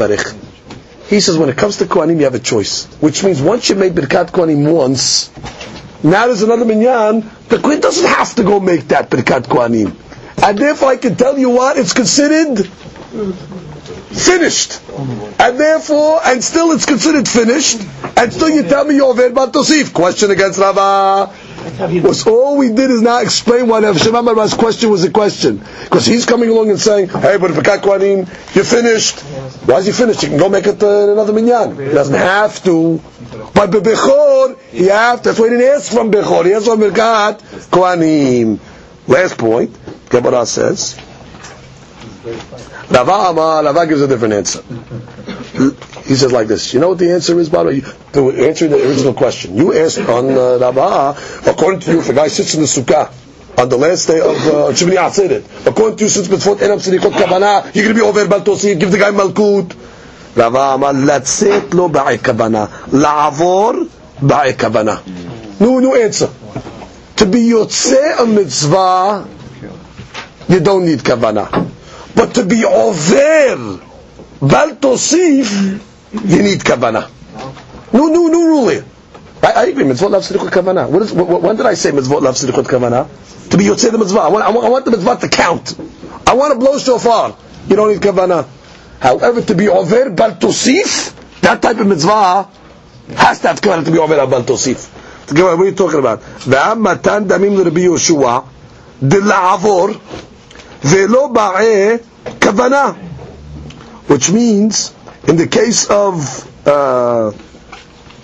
[1.07, 2.85] He says when it comes to Kohanim, you have a choice.
[2.99, 5.31] Which means once you made Birkat Kohanim once,
[6.03, 9.95] now there's another minyan, the Kohen doesn't have to go make that Birkat Kohanim.
[10.43, 12.67] And therefore I can tell you what, it's considered
[14.11, 14.81] finished.
[15.39, 17.79] And therefore, and still it's considered finished,
[18.17, 19.93] and still you tell me you're over Tosif.
[19.93, 21.33] Question against Rava.
[21.79, 25.59] Was all we did is not explain why Rav Shimon Bar question was a question.
[25.83, 29.19] Because he's coming along and saying, hey, but Birkat Kohanim, you're finished.
[29.65, 30.21] Why is he finished?
[30.23, 31.77] You can go make it uh, in another minyan.
[31.77, 33.01] He doesn't have to.
[33.53, 35.29] But Bechor, he have to.
[35.29, 36.45] That's why he didn't ask from Bechor.
[36.45, 38.59] He asked from Birkat Kohanim.
[39.07, 39.75] Last point,
[40.09, 40.99] Gemara says,
[42.91, 44.61] Rava Amar, Rava gives a different answer.
[46.08, 47.80] He says like this, you know what the answer is, by the way?
[48.12, 49.56] To answer the original question.
[49.56, 51.16] You asked on uh, Rava,
[51.46, 53.12] according to you, if a guy sits in the sukkah,
[53.56, 57.12] on the last day of uh, Shemini Atzeret, according to you, since Mitzvot Enam Tzedikot
[57.12, 59.74] Kavanah, you're going to be over Bal Tosif, give the guy Malkut.
[60.36, 63.72] Rava Amar, לצאת לא בעי כוונה, לעבור
[64.22, 64.96] בעי כוונה.
[65.60, 66.28] New, new answer.
[67.16, 69.24] To be yotze a mitzvah,
[70.48, 71.46] you don't need kavana.
[72.16, 73.78] But to be over
[74.40, 75.80] bal tosif,
[76.13, 77.09] you need kavana.
[77.93, 78.83] No, no, no ruling.
[79.41, 79.83] I, I agree.
[79.85, 80.89] Mitzvot love siddiqot kavanah.
[80.89, 83.49] What is, what, when did I say mitzvot love siddiqot kavana?
[83.51, 84.19] To be yotzei the mitzvah.
[84.19, 85.79] I want, I, want, I want the mitzvah to count.
[86.27, 87.37] I want to blow shofar.
[87.67, 88.47] You don't need kavana.
[88.99, 92.49] However, to be over baltosif, that type of mitzvah
[93.15, 94.95] has to have kavana to be over bal tosif.
[95.27, 96.21] To what are you talking about?
[96.21, 98.45] Ve'am matan damim l'Rabbi Yoshua
[99.01, 99.93] dila'avor
[100.81, 101.99] ve'lo ba'eh
[102.39, 102.95] kavana,
[104.07, 104.93] Which means
[105.27, 107.31] in the case of uh,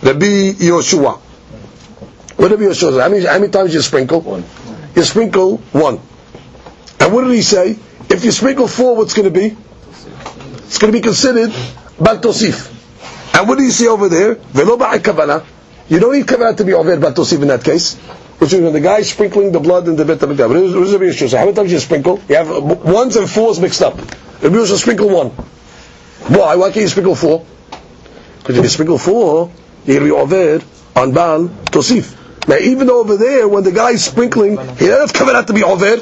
[0.01, 1.19] Rabbi Yoshua,
[2.37, 3.01] what Rabbi Yoshua?
[3.01, 4.21] How many, how many times you sprinkle?
[4.21, 4.43] One.
[4.95, 5.99] You sprinkle one.
[6.99, 7.77] And what did he say?
[8.09, 9.55] If you sprinkle four, what's going to be?
[10.65, 11.51] It's going to be considered
[11.99, 12.71] Bal Tosif.
[13.37, 14.35] And what do you see over there?
[14.35, 15.45] Velo kavana.
[15.87, 17.95] You don't need kavanah to be over Bal Tosif in that case.
[18.39, 20.91] Which is when the guy sprinkling the blood in the bit of the What does
[20.93, 21.37] Rabbi Yoshua say?
[21.37, 22.19] How many times you sprinkle?
[22.27, 22.49] You have
[22.83, 23.95] ones and fours mixed up.
[23.97, 25.31] Rabbi Yoshua sprinkle one.
[26.27, 26.55] Why?
[26.55, 27.45] Why can't you sprinkle four?
[28.39, 29.51] Because if you sprinkle four,
[29.85, 30.65] you're going to be over
[30.95, 32.47] on Baal Tosif.
[32.47, 35.63] Now, even though over there, when the guy is sprinkling, he doesn't have to be
[35.63, 35.97] over.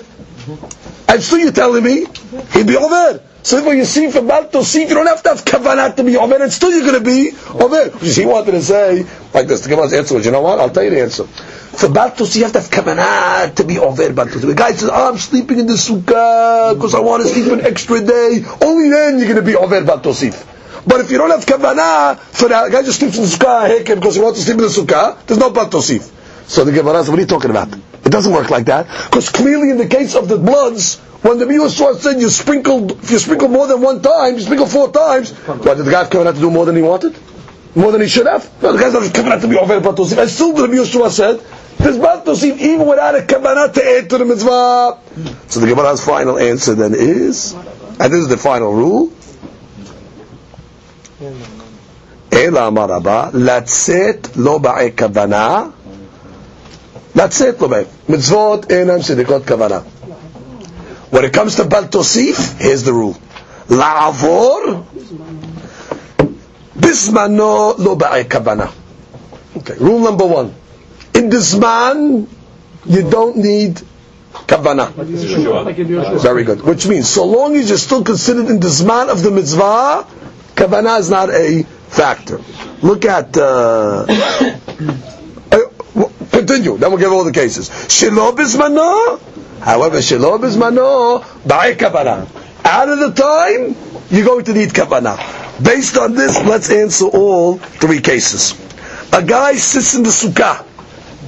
[1.07, 2.05] And still you're telling me
[2.53, 3.21] he'd be over.
[3.43, 6.15] So when you see from Bal Tosif, you don't have to have kavanah to be
[6.15, 7.89] over, and still you're going to be over.
[7.89, 10.69] Because he wanted to say, like this, the Gemara's answer was, you know what, I'll
[10.69, 11.25] tell you the answer.
[11.25, 14.47] For Bal Tosif, you have to have kavanah to be over Bal Tosif.
[14.47, 17.65] The guy says, oh, I'm sleeping in the sukkah because I want to sleep an
[17.65, 18.45] extra day.
[18.61, 20.49] Only then you're going to be over Bal Tosif.
[20.87, 24.15] But if you don't have kavanah, for that guy just sleeps in the sukkah because
[24.15, 26.09] he wants to sleep in the sukkah, there's no Bal Tosif.
[26.47, 27.92] So the Gemara says, what are you talking about?
[28.05, 31.45] It doesn't work like that because clearly in the case of the bloods, when the
[31.45, 35.31] Milah said you sprinkled, if you sprinkle more than one time, you sprinkle four times.
[35.31, 37.15] Why did the guy have to do more than he wanted?
[37.75, 38.43] More than he should have?
[38.61, 40.17] No, the guy's not coming out to be over Tosif.
[40.17, 41.39] As soon as the Milah said,
[41.77, 44.99] there's bad even without a kabanat to enter the mitzvah.
[45.47, 49.11] So the Gemara's final answer then is, and this is the final rule.
[52.31, 54.91] Ela maraba, latzet lo ba'e
[57.16, 57.84] לצאת לא בעי.
[58.08, 59.78] מצוות אינם צדיקות כוונה.
[61.12, 63.16] When it comes to בל תוסיף, here's the rule.
[63.70, 64.60] לעבור,
[66.76, 68.66] בזמנו לא בעי כוונה.
[69.56, 70.54] Okay, rule number one.
[71.14, 72.26] In the zman,
[72.86, 73.80] you don't need
[74.46, 74.86] kavana.
[74.96, 75.08] Like
[75.78, 76.20] in Yeshua.
[76.22, 76.62] Very good.
[76.62, 80.06] Which means, so long as you're still considered in the zman of the mitzvah,
[80.54, 82.40] kavana is not a factor.
[82.82, 83.36] Look at.
[83.36, 84.98] Uh, uh, w-
[86.33, 86.77] continue.
[86.77, 87.69] Then we'll give all the cases.
[87.69, 89.19] Shelo bismano.
[89.61, 92.27] However, shelo bismano ba'e kavana.
[92.65, 93.75] Out of the time,
[94.09, 95.17] you're going to need kavana.
[95.63, 98.59] Based on this, let's answer all three cases.
[99.13, 100.65] A guy sits in the sukkah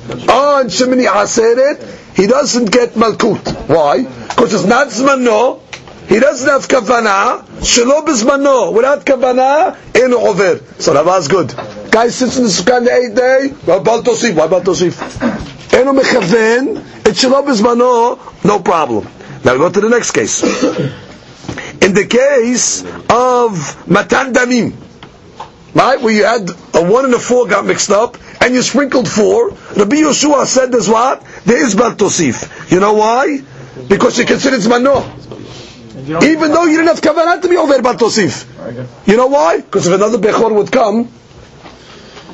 [0.09, 3.67] on Shemini Aseret, he doesn't get Malkut.
[3.67, 4.03] Why?
[4.03, 5.61] Because it's not Zmano,
[6.07, 10.59] he doesn't have Kavanah, Shelo Bizmano, without Kavanah, in over.
[10.79, 11.51] So Rava's good.
[11.95, 14.99] Guy sits in the Sukkah on the eighth day, why Bal Tosif, why Bal Tosif?
[15.73, 19.07] Eno Mechaven, it's Shelo Bizmano, no problem.
[19.45, 20.43] Now we go to the next case.
[21.81, 24.73] In the case of Matan Damim,
[25.73, 26.01] right?
[26.01, 29.51] Where you had a one and a four got mixed up, and you sprinkled four.
[29.51, 31.23] Rabbi Yeshua said there's what?
[31.45, 32.69] There is Bal Tosif.
[32.71, 33.39] You know why?
[33.87, 34.99] Because you consider it's Mano.
[36.25, 39.07] Even though you didn't have Kavanah to be over Bal Tosif.
[39.07, 39.61] You know why?
[39.61, 41.09] Because if another Bechor would come,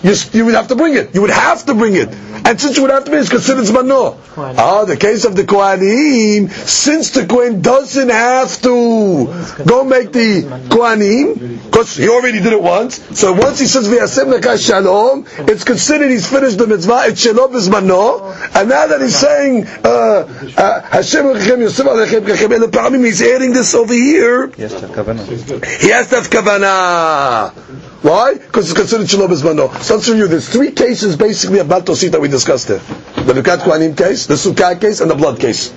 [0.04, 1.14] you, you would have to bring it.
[1.14, 2.10] You would have to bring it.
[2.44, 4.18] And since you would have to bring it, it's considered Zmano.
[4.38, 9.28] Ah, the case of the Kohanim, since the Kohen doesn't have to
[9.66, 14.34] go make the Kohanim, because he already did it once, so once he says V'yasem
[14.34, 19.16] Lekah Shalom, it's considered he's finished the mitzvah, it's Shalom Zmano, and now that he's
[19.16, 24.52] saying, uh, uh, Hashem Lechem Yosef Alechem Kechem El Pa'amim, he's adding this over here,
[24.58, 25.82] Yes, to kavanah.
[25.82, 27.91] he has to have kavanah.
[28.02, 28.34] Why?
[28.34, 29.80] Because it's considered shalom bismano.
[29.82, 30.28] So let's review.
[30.28, 32.80] There's three cases basically about Tosit that we discussed there.
[32.80, 35.72] The Lukat Kohanim case, the Sukkah case, and the blood case.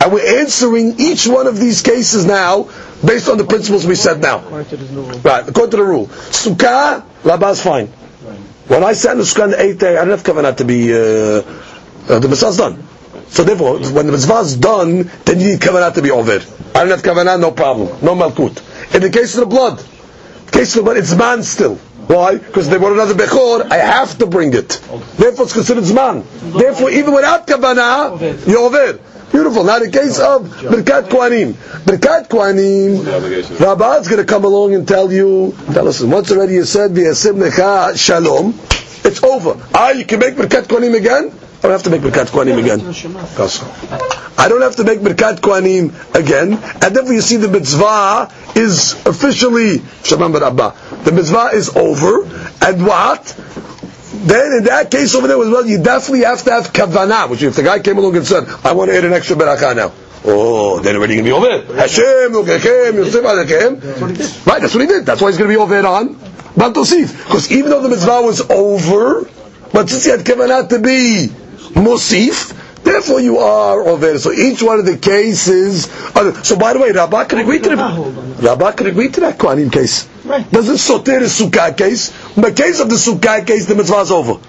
[0.00, 2.64] And we're answering each one of these cases now
[3.04, 4.40] based on the principles we said now.
[4.40, 6.06] Right, according to the rule.
[6.08, 7.86] Sukkah, Rabbah's fine.
[8.66, 10.64] When I sat in the Sukkah on the eighth day, I didn't have kavanah to
[10.64, 12.82] be, uh, uh, the mitzvah's done.
[13.28, 16.40] So therefore, when the mitzvah is done, then you need kavanah to be over.
[16.74, 18.94] I don't have kavanah, no problem, no malkut.
[18.94, 19.82] In the case of the blood,
[20.50, 21.76] case of the it's man still.
[22.08, 22.38] Why?
[22.38, 24.80] Because they want another bechor, I have to bring it.
[25.16, 26.24] Therefore, it's considered zman.
[26.58, 28.98] Therefore, even without kavanah, you're over.
[29.30, 29.64] Beautiful.
[29.64, 31.52] Now the case of Birkat Kohanim.
[31.52, 33.04] Birkat Kohanim,
[33.58, 37.36] Rabban's going to come along and tell you, tell us, once already you said, V'yasim
[37.36, 38.58] necha shalom,
[39.04, 39.62] it's over.
[39.74, 41.30] Ah, you can make Birkat Kohanim again?
[41.58, 42.80] I don't have to make Birkat Kohanim again.
[44.38, 48.94] I don't have to make Birkat Kohanim again, and therefore you see the mitzvah is
[49.04, 52.22] officially, Shabbat Barabba, the mitzvah is over,
[52.64, 53.24] and what?
[54.14, 57.42] Then in that case over there as well, you definitely have to have kavanah, which
[57.42, 59.92] if the guy came along and said, I want to add an extra berakah now.
[60.24, 61.74] Oh, then already going to be over.
[61.74, 64.46] Hashem, Yokechem, Yosef Alechem.
[64.46, 65.06] Right, that's what he did.
[65.06, 66.14] That's why he's going to be over on
[66.56, 67.24] Bal Tosif.
[67.24, 69.28] Because even though the mitzvah was over,
[69.72, 71.28] but since he had kavanah to be
[71.78, 74.18] Musif, therefore you are over.
[74.18, 75.88] So each one of the cases.
[76.14, 79.20] Are, so by the way, Rabbah can agree to the ah, Rabbah can agree to
[79.20, 80.08] that Kohanim case.
[80.24, 80.50] Right.
[80.50, 82.12] Doesn't soter the Sukkah case.
[82.36, 84.40] In the case of the Sukkah case, the mitzvah is over.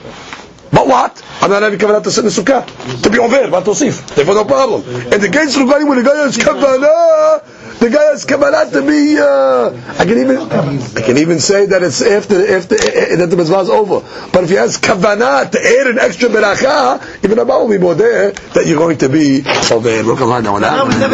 [0.71, 1.23] But what?
[1.41, 2.65] I'm not having kavanah to sit in the Sukkah.
[3.03, 4.15] To be over, but tosif.
[4.15, 4.83] Therefore no problem.
[4.83, 9.17] In the the guy when the guy has kavanah, the guy has kavanah to be.
[9.17, 10.37] Uh, I can even
[10.97, 14.01] I can even say that it's after after uh, that the mitzvah is over.
[14.31, 17.95] But if he has kavanah to add an extra beracha, even Abba will be more
[17.95, 19.41] there that you're going to be
[19.71, 20.03] over.
[20.03, 21.09] Look that.